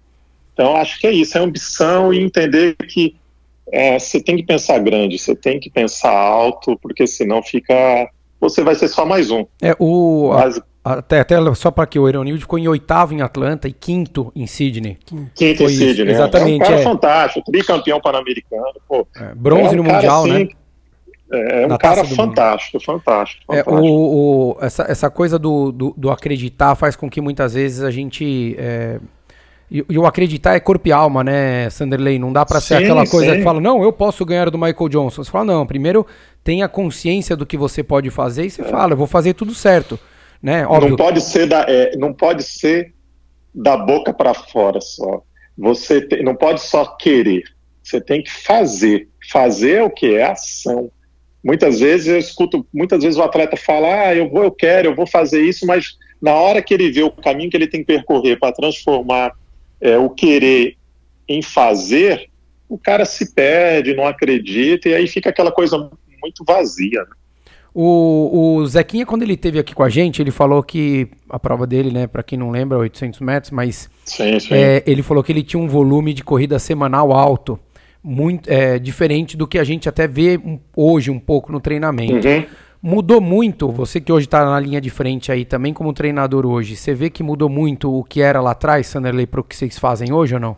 [0.52, 3.16] Então, acho que é isso, é ambição e entender que
[3.72, 8.08] é, você tem que pensar grande, você tem que pensar alto, porque senão fica.
[8.40, 9.44] Você vai ser só mais um.
[9.60, 13.68] É, o, Mas, até, até só para que o Eronildo ficou em oitavo em Atlanta
[13.68, 14.96] e quinto em Sydney.
[15.34, 16.14] Quinto em Sydney.
[16.14, 16.62] Exatamente.
[16.62, 16.82] É um cara é.
[16.82, 18.62] fantástico, tricampeão pan-americano.
[19.16, 20.48] É, bronze é um no Mundial, assim, né?
[21.30, 23.54] É, é um cara fantástico, fantástico, fantástico.
[23.54, 27.82] É, o, o, essa, essa coisa do, do, do, acreditar faz com que muitas vezes
[27.82, 28.56] a gente.
[28.58, 28.98] É,
[29.70, 32.18] e, e, o acreditar é corpo e alma, né, Sanderley?
[32.18, 33.38] Não dá para ser aquela coisa sim.
[33.38, 35.22] que fala, não, eu posso ganhar do Michael Johnson.
[35.22, 36.06] Você fala, não, primeiro
[36.42, 38.64] tenha consciência do que você pode fazer e você é.
[38.64, 39.98] fala, eu vou fazer tudo certo.
[40.42, 40.66] Né?
[40.66, 40.90] Óbvio.
[40.90, 42.94] Não pode ser da, é, não pode ser
[43.54, 45.22] da boca para fora só.
[45.56, 47.42] Você tem, não pode só querer.
[47.82, 49.08] Você tem que fazer.
[49.30, 50.90] Fazer é o que é ação.
[51.44, 54.94] Muitas vezes eu escuto, muitas vezes o atleta fala, ah, eu vou, eu quero, eu
[54.94, 57.86] vou fazer isso, mas na hora que ele vê o caminho que ele tem que
[57.86, 59.32] percorrer para transformar
[59.80, 60.76] é, o querer
[61.28, 62.28] em fazer,
[62.68, 65.90] o cara se perde, não acredita e aí fica aquela coisa
[66.22, 67.00] muito vazia.
[67.00, 67.10] Né?
[67.74, 71.66] O, o Zequinha, quando ele esteve aqui com a gente, ele falou que a prova
[71.66, 74.54] dele, né, para quem não lembra, 800 metros, mas sim, sim.
[74.54, 77.58] É, ele falou que ele tinha um volume de corrida semanal alto,
[78.02, 80.40] muito é, diferente do que a gente até vê
[80.74, 82.26] hoje um pouco no treinamento.
[82.26, 82.46] Uhum.
[82.80, 86.76] Mudou muito, você que hoje está na linha de frente aí também como treinador hoje,
[86.76, 89.76] você vê que mudou muito o que era lá atrás, Sanderley, para o que vocês
[89.78, 90.56] fazem hoje ou não?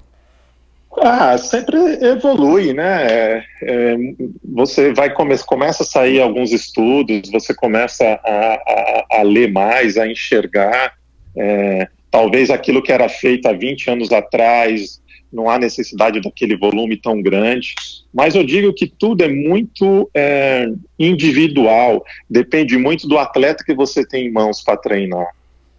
[0.98, 3.06] Ah, sempre evolui, né?
[3.06, 3.96] É, é,
[4.44, 9.96] você vai come, começa a sair alguns estudos, você começa a, a, a ler mais,
[9.96, 10.92] a enxergar.
[11.36, 14.99] É, talvez aquilo que era feito há 20 anos atrás,
[15.32, 17.74] não há necessidade daquele volume tão grande.
[18.12, 20.66] Mas eu digo que tudo é muito é,
[20.98, 25.28] individual, depende muito do atleta que você tem em mãos para treinar.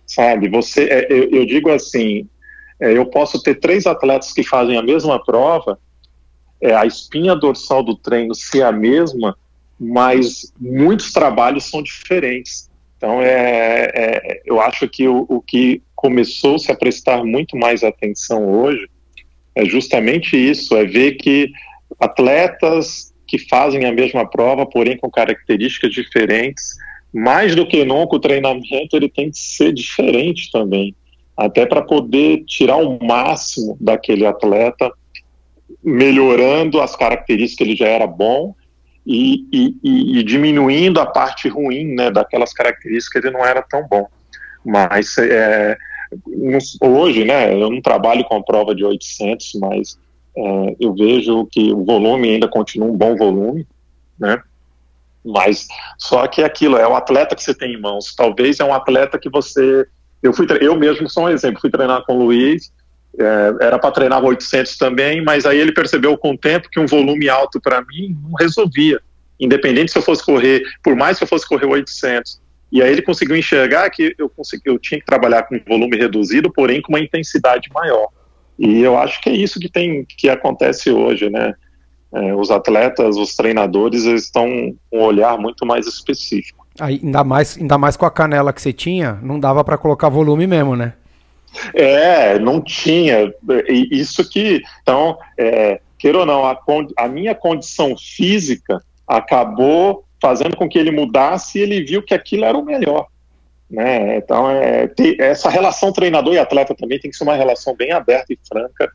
[0.05, 0.49] Sabe?
[0.49, 2.27] Você, é, eu, eu digo assim,
[2.79, 5.77] é, eu posso ter três atletas que fazem a mesma prova,
[6.61, 9.37] é, a espinha dorsal do treino ser a mesma,
[9.79, 12.69] mas muitos trabalhos são diferentes.
[12.97, 18.47] Então, é, é eu acho que o, o que começou-se a prestar muito mais atenção
[18.47, 18.87] hoje
[19.55, 21.51] é justamente isso, é ver que
[21.99, 26.75] atletas que fazem a mesma prova, porém com características diferentes,
[27.13, 30.95] mais do que nunca o treinamento ele tem que ser diferente também
[31.35, 34.91] até para poder tirar o máximo daquele atleta,
[35.83, 38.53] melhorando as características que ele já era bom
[39.05, 43.87] e, e, e diminuindo a parte ruim né, daquelas características que ele não era tão
[43.87, 44.07] bom.
[44.63, 45.75] Mas é,
[46.81, 49.97] hoje, né, eu não trabalho com a prova de 800, mas
[50.35, 53.67] é, eu vejo que o volume ainda continua um bom volume,
[54.19, 54.41] né?
[55.23, 58.15] Mas só que é aquilo, é o atleta que você tem em mãos.
[58.15, 59.85] Talvez é um atleta que você.
[60.21, 62.71] Eu, fui, eu mesmo sou um exemplo, fui treinar com o Luiz,
[63.19, 66.87] é, era para treinar 800 também, mas aí ele percebeu com o tempo que um
[66.87, 68.99] volume alto para mim não resolvia.
[69.39, 72.39] Independente se eu fosse correr, por mais que eu fosse correr 800.
[72.71, 75.97] E aí ele conseguiu enxergar que eu, consegui, eu tinha que trabalhar com um volume
[75.97, 78.07] reduzido, porém com uma intensidade maior.
[78.57, 81.53] E eu acho que é isso que tem que acontece hoje, né?
[82.13, 84.47] É, os atletas, os treinadores, eles estão
[84.89, 86.65] com um olhar muito mais específico.
[86.79, 90.09] Aí, ainda mais, ainda mais com a canela que você tinha, não dava para colocar
[90.09, 90.93] volume mesmo, né?
[91.73, 93.33] É, não tinha.
[93.69, 96.57] Isso que, então, é, queira ou não, a,
[96.97, 102.57] a minha condição física acabou fazendo com que ele mudasse ele viu que aquilo era
[102.57, 103.07] o melhor.
[103.69, 104.17] Né?
[104.17, 107.91] Então, é, ter, essa relação treinador e atleta também tem que ser uma relação bem
[107.91, 108.91] aberta e franca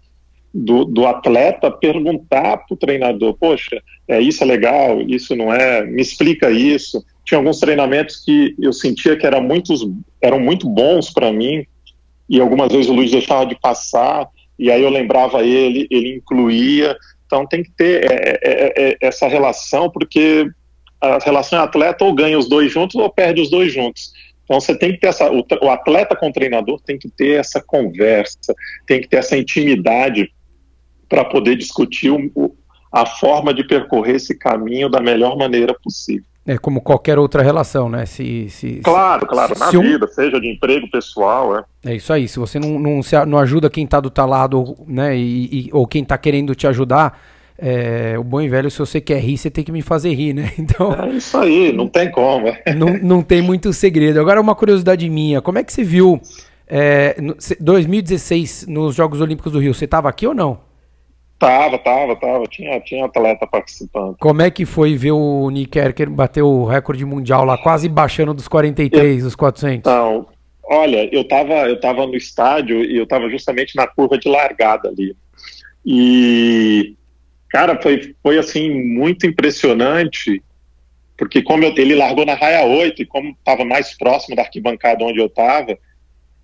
[0.53, 5.85] do, do atleta perguntar para o treinador: Poxa, é, isso é legal, isso não é,
[5.85, 7.05] me explica isso.
[7.25, 9.87] Tinha alguns treinamentos que eu sentia que eram, muitos,
[10.21, 11.67] eram muito bons para mim,
[12.29, 16.97] e algumas vezes o Luiz deixava de passar, e aí eu lembrava ele, ele incluía.
[17.27, 20.49] Então tem que ter é, é, é, essa relação, porque
[21.01, 24.13] a relação é atleta ou ganha os dois juntos ou perde os dois juntos.
[24.45, 27.41] Então você tem que ter essa, o, o atleta com o treinador tem que ter
[27.41, 28.55] essa conversa,
[28.87, 30.31] tem que ter essa intimidade
[31.09, 32.57] para poder discutir o,
[32.93, 36.25] a forma de percorrer esse caminho da melhor maneira possível.
[36.49, 38.07] É como qualquer outra relação, né?
[38.07, 40.09] Se, se claro, claro, se, na se vida, um...
[40.09, 41.65] seja de emprego pessoal, é.
[41.85, 42.29] É isso aí.
[42.29, 45.17] Se você não, não, se, não ajuda quem está do teu lado, né?
[45.17, 47.21] E, e, ou quem está querendo te ajudar,
[47.59, 50.35] é, o bom e velho, se você quer rir, você tem que me fazer rir,
[50.35, 50.53] né?
[50.59, 50.93] Então.
[50.93, 52.47] É isso aí, não tem como.
[52.77, 54.21] não, não tem muito segredo.
[54.21, 56.21] Agora, uma curiosidade minha: como é que você viu
[56.67, 57.17] é,
[57.61, 59.73] 2016 nos Jogos Olímpicos do Rio?
[59.73, 60.59] Você estava aqui ou não?
[61.39, 62.45] Tava, tava, tava.
[62.45, 64.17] Tinha, tinha atleta participando.
[64.19, 68.33] Como é que foi ver o Nick Erker bater o recorde mundial lá, quase baixando
[68.33, 69.91] dos 43, eu, os 400?
[69.91, 70.27] Não,
[70.65, 74.89] olha, eu tava, eu tava no estádio e eu tava justamente na curva de largada
[74.89, 75.15] ali.
[75.85, 76.97] E,
[77.57, 80.43] cara, foi, foi assim, muito impressionante,
[81.17, 85.03] porque como eu, ele largou na raia 8 e como tava mais próximo da arquibancada
[85.03, 85.79] onde eu tava,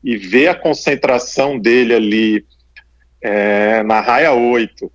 [0.03, 2.47] e ver a concentração dele ali
[3.21, 4.91] é, na raia 8,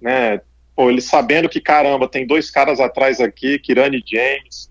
[0.00, 0.40] né?
[0.74, 4.68] Pô, ele sabendo que, caramba, tem dois caras atrás aqui, Kirani James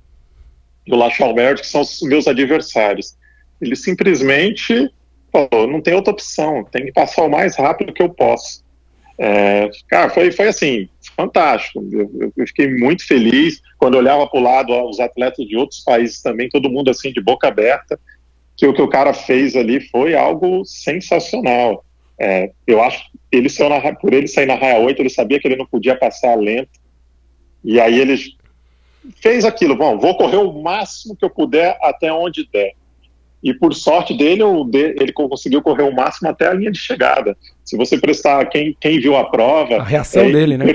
[0.85, 3.15] e o Merritt, que são os meus adversários.
[3.61, 4.91] Ele simplesmente,
[5.31, 8.61] pô, não tem outra opção, tem que passar o mais rápido que eu posso.
[9.17, 11.83] É, cara, foi, foi assim, fantástico.
[11.91, 16.21] Eu, eu, fiquei muito feliz quando olhava para o lado os atletas de outros países
[16.21, 17.99] também, todo mundo assim de boca aberta,
[18.57, 21.85] que o que o cara fez ali foi algo sensacional.
[22.19, 25.39] É, eu acho que ele saiu na, por ele sair na raia 8, ele sabia
[25.39, 26.79] que ele não podia passar lento.
[27.63, 28.15] E aí ele
[29.21, 32.73] fez aquilo, bom, vou correr o máximo que eu puder até onde der.
[33.43, 37.35] E por sorte dele, ele conseguiu correr o máximo até a linha de chegada.
[37.65, 39.77] Se você prestar, quem, quem viu a prova.
[39.77, 40.65] A reação é, dele, né?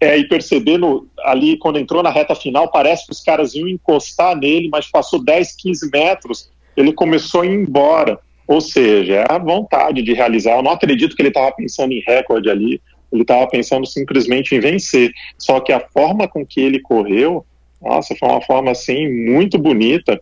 [0.00, 4.36] É, e percebendo ali, quando entrou na reta final, parece que os caras iam encostar
[4.36, 8.18] nele, mas passou 10, 15 metros, ele começou a ir embora.
[8.46, 10.56] Ou seja, é a vontade de realizar.
[10.56, 12.80] Eu não acredito que ele estava pensando em recorde ali,
[13.12, 15.12] ele estava pensando simplesmente em vencer.
[15.36, 17.44] Só que a forma com que ele correu,
[17.82, 20.20] nossa, foi uma forma assim muito bonita.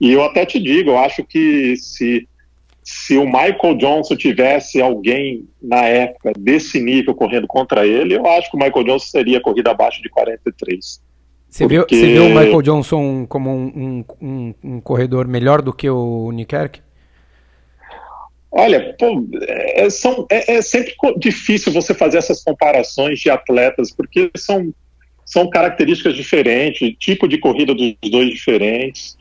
[0.00, 2.28] E eu até te digo, eu acho que se
[2.90, 8.50] se o Michael Johnson tivesse alguém na época desse nível correndo contra ele, eu acho
[8.50, 10.98] que o Michael Johnson teria corrido abaixo de 43.
[11.50, 11.76] Você, porque...
[11.76, 15.90] viu, você viu o Michael Johnson como um, um, um, um corredor melhor do que
[15.90, 16.80] o Nick Erk?
[18.50, 24.30] Olha, pô, é, são, é, é, sempre difícil você fazer essas comparações de atletas, porque
[24.34, 24.72] são,
[25.26, 29.17] são características diferentes, tipo de corrida dos dois diferentes.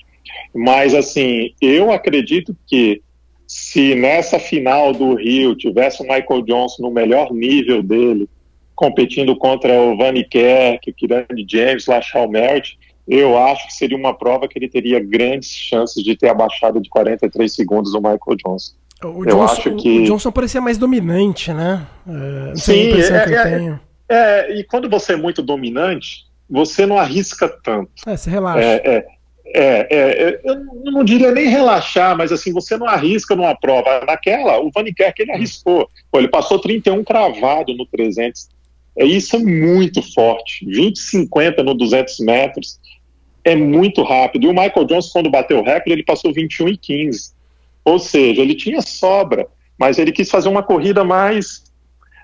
[0.53, 3.01] Mas, assim, eu acredito que
[3.47, 8.30] se nessa final do Rio tivesse o Michael Johnson no melhor nível dele,
[8.75, 14.13] competindo contra o Van Kerk, o Kirani James, Lachal Merritt, eu acho que seria uma
[14.13, 18.73] prova que ele teria grandes chances de ter abaixado de 43 segundos o Michael Johnson.
[19.03, 19.99] O eu Johnson, acho que...
[19.99, 21.88] o Johnson parecia mais dominante, né?
[22.07, 27.91] É, Sim, é, é, é, e quando você é muito dominante, você não arrisca tanto.
[28.05, 28.59] É, você relaxa.
[28.59, 29.05] É, é,
[29.54, 34.04] é, é, eu não diria nem relaxar, mas assim, você não arrisca numa prova.
[34.06, 35.89] Naquela, o Van Kerk, ele arriscou.
[36.12, 38.50] Pô, ele passou 31 cravado no 300.
[38.98, 40.66] É, isso é muito forte.
[40.66, 42.80] 20, 50 no 200 metros.
[43.43, 44.45] É muito rápido.
[44.45, 47.32] E o Michael Johnson, quando bateu o recorde, ele passou 21 e 15.
[47.86, 49.48] Ou seja, ele tinha sobra,
[49.80, 51.64] mas ele quis fazer uma corrida mais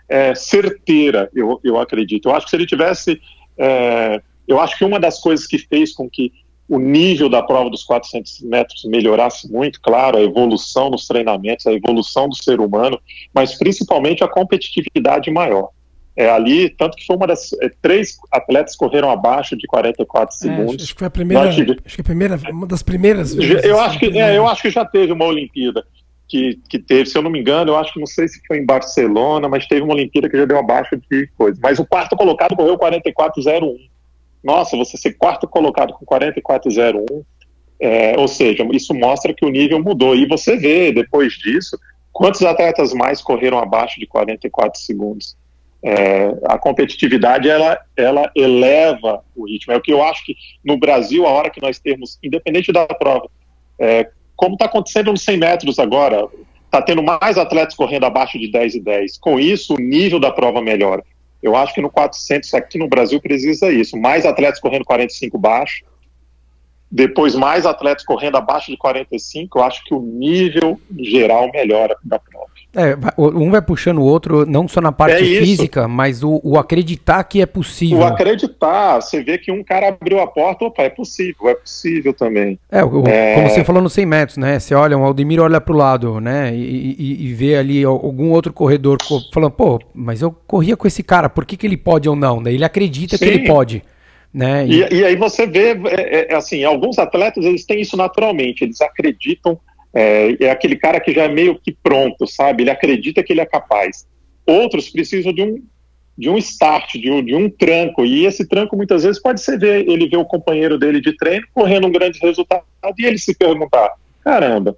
[0.10, 2.28] é, certeira, eu, eu acredito.
[2.28, 3.22] Eu acho que se ele tivesse
[3.58, 6.32] é, Eu acho que uma das coisas que fez com que
[6.68, 11.74] o nível da prova dos 400 metros melhorasse muito, claro, a evolução nos treinamentos, a
[11.74, 13.00] evolução do ser humano,
[13.34, 15.70] mas principalmente a competitividade maior.
[16.16, 17.54] É, ali, tanto que foi uma das.
[17.54, 20.84] É, três atletas correram abaixo de 44 é, segundos.
[20.84, 21.50] Acho que foi a primeira.
[21.50, 23.64] Acho que a primeira, uma das primeiras vezes.
[23.64, 25.84] Eu acho, que, é, eu acho que já teve uma Olimpíada
[26.28, 28.58] que, que teve, se eu não me engano, eu acho que não sei se foi
[28.58, 31.60] em Barcelona, mas teve uma Olimpíada que já deu abaixo de coisa.
[31.62, 33.76] Mas o quarto colocado correu 44,01.
[34.44, 37.24] Nossa, você ser quarto colocado com 44,01,
[37.80, 40.16] é, ou seja, isso mostra que o nível mudou.
[40.16, 41.78] E você vê, depois disso,
[42.12, 45.36] quantos atletas mais correram abaixo de 44 segundos.
[45.86, 49.74] É, a competitividade ela, ela eleva o ritmo.
[49.74, 52.86] É o que eu acho que no Brasil, a hora que nós temos, independente da
[52.86, 53.30] prova,
[53.78, 56.26] é, como está acontecendo nos 100 metros agora,
[56.66, 59.18] está tendo mais atletas correndo abaixo de 10 e 10.
[59.18, 61.04] Com isso, o nível da prova melhora.
[61.44, 63.98] Eu acho que no 400 aqui no Brasil precisa isso.
[63.98, 65.84] Mais atletas correndo 45 baixo,
[66.90, 72.18] depois mais atletas correndo abaixo de 45, eu acho que o nível geral melhora da
[72.18, 72.53] prova.
[72.76, 76.58] É, um vai puxando o outro, não só na parte é física, mas o, o,
[76.58, 78.00] acreditar que é possível.
[78.00, 82.16] O acreditar, você vê que um cara abriu a porta, opa, é possível, é possível
[82.16, 82.58] também.
[82.72, 83.36] É, o, é...
[83.36, 84.60] como você falou nos 100 metros, né?
[84.60, 86.52] Você olha, o Aldemir olha pro lado, né?
[86.56, 88.98] E, e, e vê ali algum outro corredor
[89.32, 92.42] falando, pô, mas eu corria com esse cara, por que, que ele pode ou não?
[92.48, 93.24] Ele acredita Sim.
[93.26, 93.84] que ele pode.
[94.34, 94.66] Né?
[94.66, 94.96] E...
[94.96, 99.60] e, aí você vê, é, é, assim, alguns atletas eles têm isso naturalmente, eles acreditam
[99.94, 102.64] é, é, aquele cara que já é meio que pronto, sabe?
[102.64, 104.08] Ele acredita que ele é capaz.
[104.46, 105.64] Outros precisam de um,
[106.18, 109.60] de um start, de um, de um tranco, e esse tranco muitas vezes pode ser
[109.60, 112.64] ver, ele ver o companheiro dele de treino correndo um grande resultado
[112.98, 114.76] e ele se perguntar: caramba,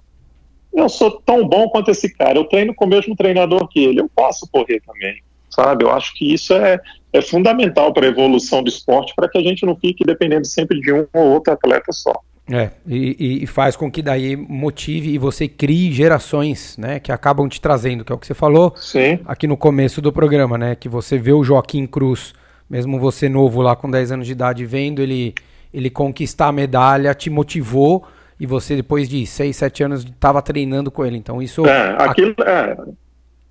[0.72, 4.00] eu sou tão bom quanto esse cara, eu treino com o mesmo treinador que ele,
[4.00, 5.84] eu posso correr também, sabe?
[5.84, 6.78] Eu acho que isso é,
[7.12, 10.78] é fundamental para a evolução do esporte, para que a gente não fique dependendo sempre
[10.80, 12.14] de um ou outro atleta só.
[12.48, 17.48] É, e, e, faz com que daí motive e você crie gerações, né, que acabam
[17.48, 19.18] te trazendo, que é o que você falou Sim.
[19.26, 22.34] aqui no começo do programa, né, que você vê o Joaquim Cruz,
[22.70, 25.34] mesmo você novo lá com 10 anos de idade, vendo ele,
[25.74, 28.06] ele conquistar a medalha, te motivou
[28.38, 31.66] e você depois de 6, 7 anos estava treinando com ele, então isso...
[31.66, 32.76] É, aquilo, é,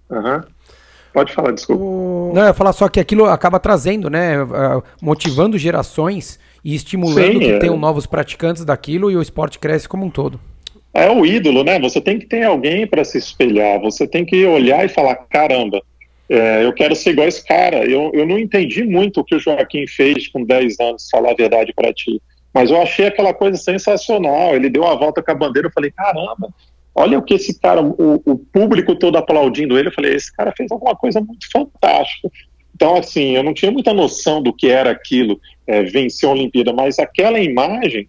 [0.09, 0.41] uhum.
[1.11, 1.83] Pode falar, desculpa.
[2.33, 4.35] Não, eu ia falar só que aquilo acaba trazendo, né,
[5.01, 7.59] motivando gerações e estimulando Sim, que é.
[7.59, 10.39] tenham novos praticantes daquilo e o esporte cresce como um todo.
[10.91, 11.79] É o ídolo, né?
[11.79, 15.79] Você tem que ter alguém para se espelhar, você tem que olhar e falar: caramba,
[16.27, 17.85] é, eu quero ser igual esse cara.
[17.85, 21.35] Eu, eu não entendi muito o que o Joaquim fez com 10 anos, falar a
[21.35, 22.19] verdade para ti.
[22.51, 24.55] Mas eu achei aquela coisa sensacional.
[24.55, 25.67] Ele deu a volta com a bandeira.
[25.67, 26.49] Eu falei: caramba,
[26.95, 29.89] olha o que esse cara, o, o público todo aplaudindo ele.
[29.89, 32.31] Eu falei: esse cara fez alguma coisa muito fantástica.
[32.73, 36.73] Então, assim, eu não tinha muita noção do que era aquilo, é, vencer a Olimpíada,
[36.73, 38.07] mas aquela imagem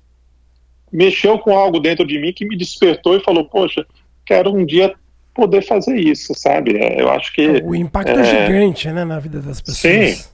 [0.92, 3.84] mexeu com algo dentro de mim que me despertou e falou: Poxa,
[4.24, 4.94] quero um dia
[5.34, 6.76] poder fazer isso, sabe?
[6.76, 7.46] É, eu acho que.
[7.64, 9.78] O impacto é, é gigante, né, na vida das pessoas.
[9.78, 10.24] Sim.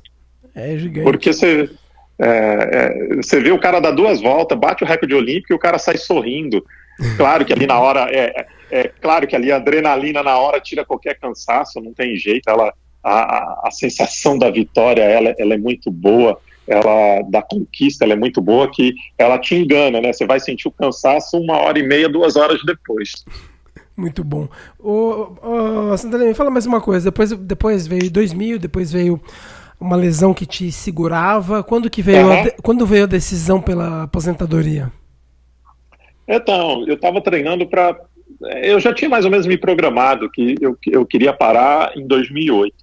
[0.54, 1.04] É gigante.
[1.04, 1.70] Porque você.
[2.18, 5.58] É, é, você vê o cara dar duas voltas, bate o recorde olímpico e o
[5.58, 6.64] cara sai sorrindo.
[7.16, 10.84] Claro que ali na hora é, é, claro que ali a adrenalina na hora tira
[10.84, 12.48] qualquer cansaço, não tem jeito.
[12.48, 16.38] Ela a, a sensação da vitória ela, ela é muito boa,
[16.72, 20.12] ela da conquista ela é muito boa que ela te engana, né?
[20.12, 23.24] Você vai sentir o cansaço uma hora e meia, duas horas depois.
[23.96, 24.48] Muito bom.
[24.78, 27.10] O, o Santana, me fala mais uma coisa.
[27.10, 29.20] Depois, depois veio 2000, depois veio
[29.78, 31.62] uma lesão que te segurava.
[31.62, 32.32] Quando que veio, uhum.
[32.32, 34.90] a, quando veio a decisão pela aposentadoria?
[36.26, 38.00] Então, eu estava treinando para.
[38.62, 42.74] Eu já tinha mais ou menos me programado que eu, eu queria parar em 2008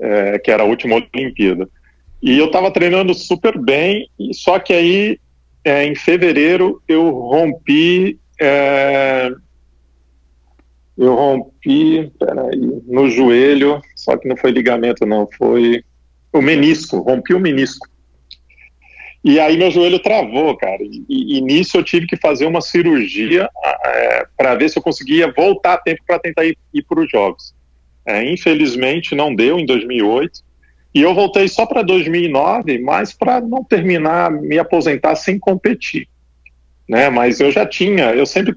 [0.00, 1.68] é, que era a última Olimpíada.
[2.22, 5.18] E eu estava treinando super bem, só que aí,
[5.64, 8.18] é, em fevereiro, eu rompi.
[8.40, 9.30] É,
[10.96, 15.82] eu rompi peraí, no joelho, só que não foi ligamento, não, foi
[16.32, 17.88] o menisco, rompi o menisco.
[19.22, 20.82] E aí meu joelho travou, cara.
[20.82, 23.48] E, e nisso eu tive que fazer uma cirurgia
[23.84, 27.10] é, para ver se eu conseguia voltar a tempo para tentar ir, ir para os
[27.10, 27.54] jogos.
[28.06, 30.40] É, infelizmente não deu em 2008.
[30.92, 36.08] E eu voltei só para 2009, mas para não terminar, me aposentar sem competir.
[36.88, 37.08] Né?
[37.08, 38.52] Mas eu já tinha, eu sempre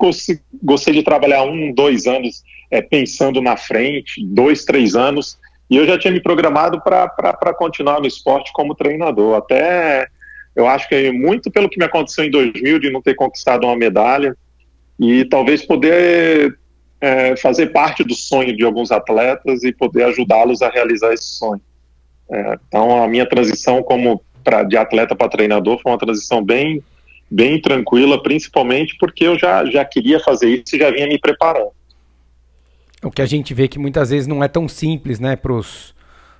[0.61, 5.37] gostei de trabalhar um, dois anos é, pensando na frente, dois, três anos,
[5.69, 9.37] e eu já tinha me programado para continuar no esporte como treinador.
[9.37, 10.07] Até
[10.55, 13.75] eu acho que muito pelo que me aconteceu em 2000 de não ter conquistado uma
[13.75, 14.35] medalha
[14.99, 16.57] e talvez poder
[16.99, 21.61] é, fazer parte do sonho de alguns atletas e poder ajudá-los a realizar esse sonho.
[22.33, 26.83] É, então, a minha transição como pra, de atleta para treinador foi uma transição bem,
[27.29, 31.69] bem tranquila, principalmente porque eu já, já queria fazer isso e já vinha me preparando.
[33.03, 35.93] O que a gente vê que muitas vezes não é tão simples, né, pros,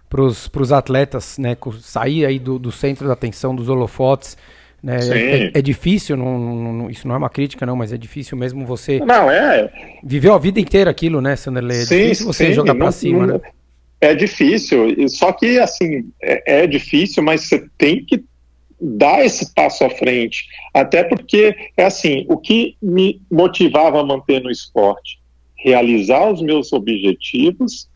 [0.09, 4.35] pros, pros atletas, né, sair aí do, do centro da atenção dos holofotes,
[4.81, 7.97] né, é, é, é, difícil, não, não, isso não é uma crítica não, mas é
[7.97, 8.99] difícil mesmo você...
[8.99, 9.69] Não, é...
[10.03, 11.81] Viveu a vida inteira aquilo, né, Sanderley?
[11.81, 13.41] É sim, difícil você sim, jogar para cima, não, né?
[14.03, 18.23] É difícil, só que, assim, é, é difícil, mas você tem que
[18.79, 24.41] dar esse passo à frente, até porque, é assim, o que me motivava a manter
[24.41, 25.23] no esporte?
[25.63, 27.89] realizar os meus objetivos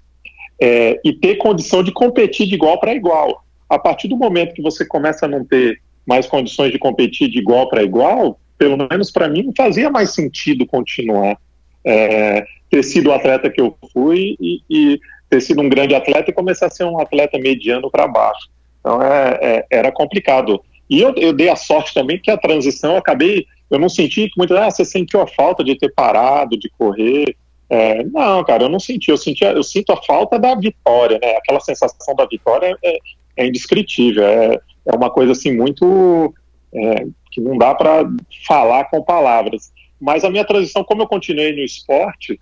[0.59, 3.43] é, e ter condição de competir de igual para igual.
[3.69, 7.37] A partir do momento que você começa a não ter mais condições de competir de
[7.37, 11.37] igual para igual, pelo menos para mim, não fazia mais sentido continuar.
[11.83, 14.99] É, ter sido o atleta que eu fui e, e,
[15.30, 18.49] ter sido um grande atleta e começar a ser um atleta mediano para baixo.
[18.80, 20.61] Então é, é, era complicado.
[20.89, 24.30] E eu, eu, dei a sorte também que a transição eu acabei, eu não senti
[24.30, 27.36] que muitas ah, você sentiu a falta de ter parado de correr.
[27.69, 29.11] É, não, cara, eu não senti.
[29.11, 31.36] Eu, senti, eu sinto a falta da vitória, né?
[31.36, 32.97] Aquela sensação da vitória é,
[33.36, 34.23] é indescritível.
[34.23, 36.34] É, é uma coisa assim muito
[36.73, 38.09] é, que não dá para
[38.47, 39.71] falar com palavras.
[39.99, 42.39] Mas a minha transição, como eu continuei no esporte,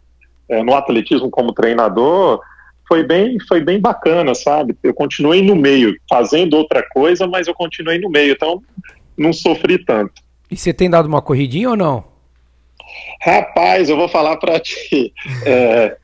[0.48, 2.40] é, no atletismo como treinador,
[2.88, 4.76] foi bem, foi bem bacana, sabe?
[4.84, 8.62] Eu continuei no meio, fazendo outra coisa, mas eu continuei no meio, então
[9.18, 10.22] não sofri tanto.
[10.50, 12.04] E você tem dado uma corridinha ou não?
[13.22, 15.14] Rapaz, eu vou falar para ti.
[15.46, 15.98] É,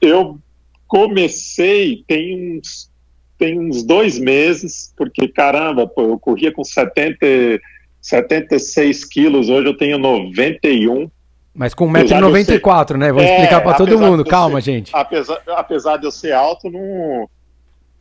[0.00, 0.38] eu
[0.86, 2.90] comecei tem uns,
[3.38, 7.60] tem uns dois meses, porque caramba, pô, eu corria com 70,
[8.00, 11.10] 76 quilos, hoje eu tenho 91.
[11.54, 13.12] Mas com 1,94m, né?
[13.12, 14.24] Vou é, explicar para todo mundo.
[14.24, 14.90] Calma, ser, gente.
[14.94, 17.28] Apesar, apesar de eu ser alto, não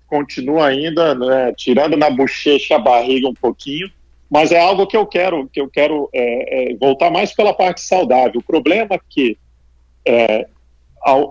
[0.08, 3.90] continua ainda, né, tirando na bochecha a barriga um pouquinho,
[4.30, 7.82] mas é algo que eu quero, que eu quero é, é, voltar mais pela parte
[7.82, 8.40] saudável.
[8.40, 9.38] O problema é que
[10.06, 10.48] é,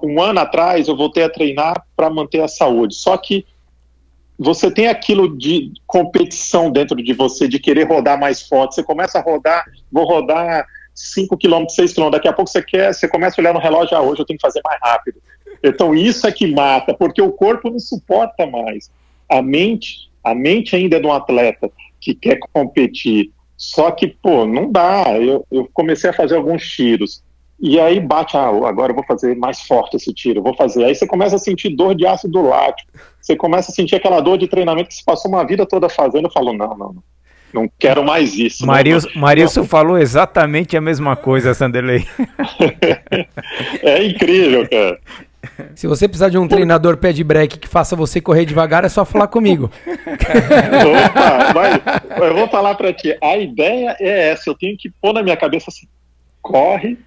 [0.02, 2.94] um ano atrás eu voltei a treinar para manter a saúde.
[2.94, 3.44] Só que
[4.38, 8.76] você tem aquilo de competição dentro de você, de querer rodar mais forte.
[8.76, 10.64] Você começa a rodar, vou rodar
[10.99, 12.11] 5 km, 6 km.
[12.11, 14.38] Daqui a pouco você quer, você começa a olhar no relógio, ah, hoje eu tenho
[14.38, 15.20] que fazer mais rápido.
[15.62, 18.90] Então isso é que mata, porque o corpo não suporta mais.
[19.28, 21.70] A mente, a mente ainda é de um atleta
[22.01, 23.30] que quer competir.
[23.57, 25.16] Só que, pô, não dá.
[25.18, 27.22] Eu, eu comecei a fazer alguns tiros.
[27.61, 30.84] E aí bate, ah, agora eu vou fazer mais forte esse tiro, vou fazer.
[30.84, 32.92] Aí você começa a sentir dor de ácido lático.
[33.20, 36.26] Você começa a sentir aquela dor de treinamento que você passou uma vida toda fazendo.
[36.26, 37.03] Eu falo, não, não, não.
[37.53, 38.66] Não quero mais isso.
[38.66, 42.07] Marilson, falou exatamente a mesma coisa, Sanderley.
[43.82, 44.99] é incrível, cara.
[45.74, 48.88] Se você precisar de um treinador pé de break que faça você correr devagar, é
[48.88, 49.70] só falar comigo.
[49.86, 53.16] Opa, mas eu vou falar para ti.
[53.22, 54.51] A ideia é essa.
[54.51, 55.86] Eu tenho que pôr na minha cabeça assim:
[56.42, 56.99] corre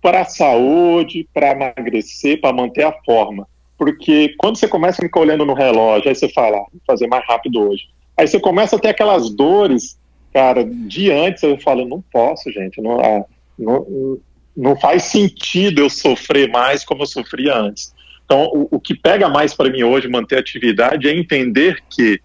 [0.00, 3.46] para a saúde, para emagrecer, para manter a forma.
[3.76, 7.06] Porque quando você começa a ficar olhando no relógio, aí você fala, ah, vou fazer
[7.06, 7.88] mais rápido hoje.
[8.16, 9.98] Aí você começa a ter aquelas dores,
[10.32, 13.24] cara, de antes, eu falo, não posso, gente, não, ah,
[13.58, 14.18] não,
[14.56, 17.94] não faz sentido eu sofrer mais como eu sofria antes.
[18.24, 22.20] Então, o, o que pega mais para mim hoje manter atividade é entender que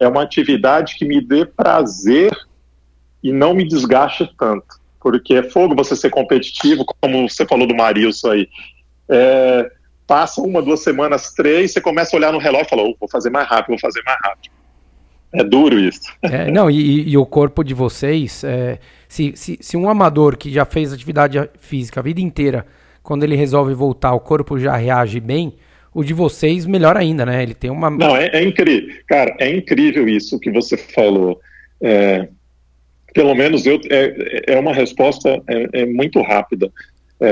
[0.00, 2.32] é uma atividade que me dê prazer
[3.22, 4.78] e não me desgaste tanto.
[5.00, 8.48] Porque é fogo você ser competitivo, como você falou do Marilson aí.
[9.08, 9.70] É,
[10.06, 13.08] passa uma, duas semanas, três, você começa a olhar no relógio e fala, oh, vou
[13.08, 14.57] fazer mais rápido, vou fazer mais rápido.
[15.32, 16.00] É duro isso.
[16.22, 20.50] É, não, e, e, o corpo de vocês, é, se, se, se um amador que
[20.50, 22.66] já fez atividade física a vida inteira,
[23.02, 25.54] quando ele resolve voltar, o corpo já reage bem,
[25.92, 27.42] o de vocês melhor ainda, né?
[27.42, 27.90] Ele tem uma.
[27.90, 28.94] Não, é, é incrível.
[29.06, 31.40] Cara, é incrível isso que você falou.
[31.80, 32.28] É,
[33.12, 36.70] pelo menos eu, é, é uma resposta é, é muito rápida.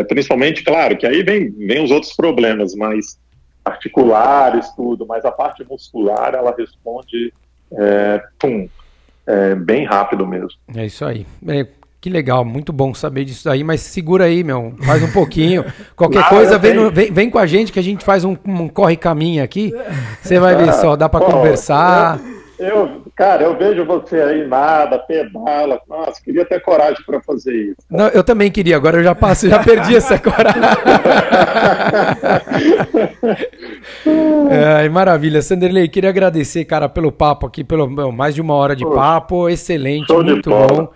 [0.09, 3.20] Principalmente, claro, que aí vem, vem os outros problemas, mas
[3.64, 7.32] articulares, tudo, mas a parte muscular ela responde
[7.72, 8.68] é, pum,
[9.26, 10.50] é, bem rápido mesmo.
[10.74, 11.26] É isso aí.
[11.48, 11.66] É,
[12.00, 15.64] que legal, muito bom saber disso aí, mas segura aí, meu, faz um pouquinho.
[15.96, 18.68] Qualquer coisa, vem, no, vem, vem, com a gente que a gente faz um, um
[18.68, 19.72] corre-caminho aqui.
[20.22, 22.20] Você vai ver só, dá para conversar.
[22.20, 22.36] Eu...
[22.59, 25.80] Eu, cara, eu vejo você aí nada, pedala.
[25.88, 27.76] Nossa, queria ter coragem para fazer isso.
[27.90, 30.62] Não, eu também queria, agora eu já passo, já perdi essa coragem.
[34.50, 35.42] é, maravilha.
[35.42, 39.48] Sanderley, queria agradecer, cara, pelo papo aqui, pelo meu, mais de uma hora de papo.
[39.48, 40.88] Excelente, muito bom.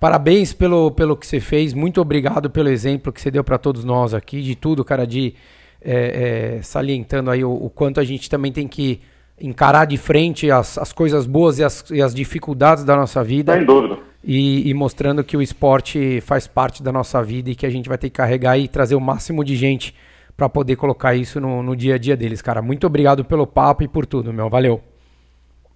[0.00, 1.72] Parabéns pelo, pelo que você fez.
[1.72, 5.34] Muito obrigado pelo exemplo que você deu para todos nós aqui, de tudo, cara, de
[5.80, 9.00] é, é, salientando aí o, o quanto a gente também tem que
[9.40, 13.54] encarar de frente as, as coisas boas e as, e as dificuldades da nossa vida.
[13.54, 13.98] Sem dúvida.
[14.24, 17.88] E, e, mostrando que o esporte faz parte da nossa vida e que a gente
[17.88, 19.94] vai ter que carregar e trazer o máximo de gente
[20.36, 22.60] para poder colocar isso no, no, dia a dia deles, cara.
[22.60, 24.50] Muito obrigado pelo papo e por tudo, meu.
[24.50, 24.80] Valeu.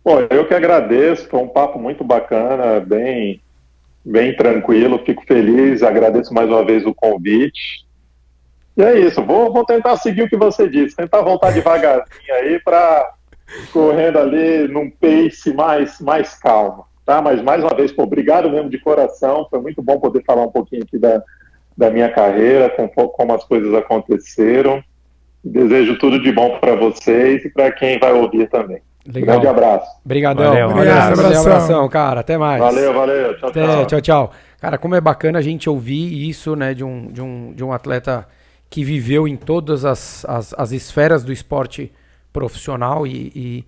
[0.03, 1.29] Pô, eu que agradeço.
[1.29, 3.41] Foi um papo muito bacana, bem,
[4.05, 5.01] bem tranquilo.
[5.07, 5.83] Fico feliz.
[5.83, 7.87] Agradeço mais uma vez o convite.
[8.77, 9.23] E é isso.
[9.23, 10.97] Vou, vou tentar seguir o que você disse.
[10.97, 13.15] Tentar voltar devagarzinho aí para
[13.73, 16.85] correndo ali num pace mais, mais calmo.
[17.05, 17.21] Tá?
[17.21, 19.47] Mas mais uma vez, pô, obrigado mesmo de coração.
[19.51, 21.23] Foi muito bom poder falar um pouquinho aqui da,
[21.77, 24.83] da minha carreira, com, como as coisas aconteceram.
[25.43, 28.83] Desejo tudo de bom para vocês e para quem vai ouvir também.
[29.07, 29.41] Legal.
[29.41, 29.91] Grande abraço.
[30.05, 30.51] Obrigadão.
[30.51, 31.41] Valeu, um abraço, abração.
[31.41, 32.21] abração, cara.
[32.21, 32.61] Até mais.
[32.61, 33.39] Valeu, valeu.
[33.39, 33.87] Tchau, Até, tchau.
[33.87, 34.33] tchau, tchau.
[34.61, 37.73] Cara, como é bacana a gente ouvir isso, né, de um, de um, de um
[37.73, 38.27] atleta
[38.69, 41.91] que viveu em todas as, as, as esferas do esporte
[42.33, 43.64] profissional e, e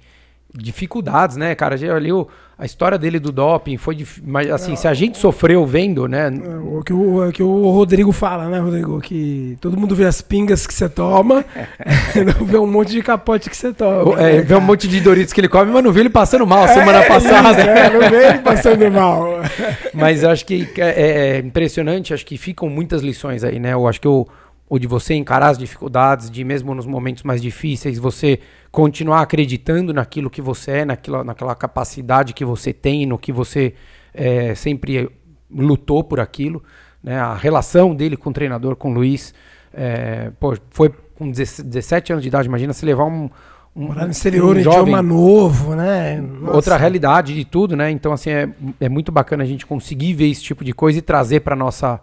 [0.55, 1.75] dificuldades, né, cara?
[1.95, 6.07] Ali o, a história dele do doping foi mas assim, se a gente sofreu vendo,
[6.07, 6.27] né?
[6.29, 10.05] É, o que o, o que o Rodrigo fala, né, Rodrigo, que todo mundo vê
[10.05, 11.45] as pingas que você toma,
[12.39, 14.21] não vê um monte de capote que você toma.
[14.21, 16.47] É, né, vê um monte de Doritos que ele come, mas não vê ele passando
[16.47, 17.63] mal é, semana passada.
[17.63, 19.41] É, não vê ele passando mal.
[19.95, 23.73] mas eu acho que é, é, impressionante, acho que ficam muitas lições aí, né?
[23.73, 24.27] Eu acho que o
[24.73, 28.39] ou de você encarar as dificuldades, de mesmo nos momentos mais difíceis, você
[28.71, 33.75] continuar acreditando naquilo que você é, naquilo, naquela capacidade que você tem, no que você
[34.15, 35.11] é, sempre
[35.51, 36.63] lutou por aquilo.
[37.05, 37.21] Né?
[37.21, 39.35] A relação dele com o treinador, com o Luiz,
[39.75, 43.29] é, pô, foi com 17 anos de idade, imagina se levar um,
[43.77, 46.19] um, Morar no exterior, um idioma novo, né?
[46.19, 46.57] Nossa.
[46.57, 47.91] Outra realidade de tudo, né?
[47.91, 48.49] Então, assim, é,
[48.81, 52.01] é muito bacana a gente conseguir ver esse tipo de coisa e trazer para nossa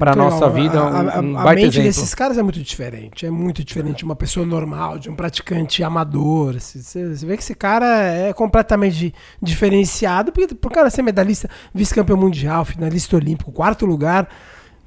[0.00, 1.82] para nossa vida um, a, a, a mente exemplo.
[1.82, 5.84] desses caras é muito diferente é muito diferente de uma pessoa normal de um praticante
[5.84, 11.50] amador você, você vê que esse cara é completamente diferenciado porque por cara ser medalhista
[11.74, 14.26] vice-campeão mundial finalista olímpico quarto lugar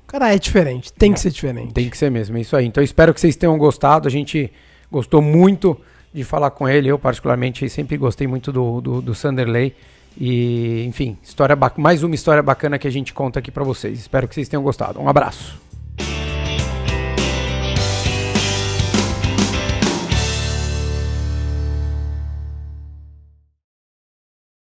[0.08, 2.84] cara é diferente tem que ser diferente tem que ser mesmo é isso aí então
[2.84, 4.52] espero que vocês tenham gostado a gente
[4.92, 5.80] gostou muito
[6.12, 9.76] de falar com ele eu particularmente sempre gostei muito do, do, do Sanderley
[10.20, 14.00] e, enfim, história mais uma história bacana que a gente conta aqui para vocês.
[14.00, 15.00] Espero que vocês tenham gostado.
[15.00, 15.73] Um abraço.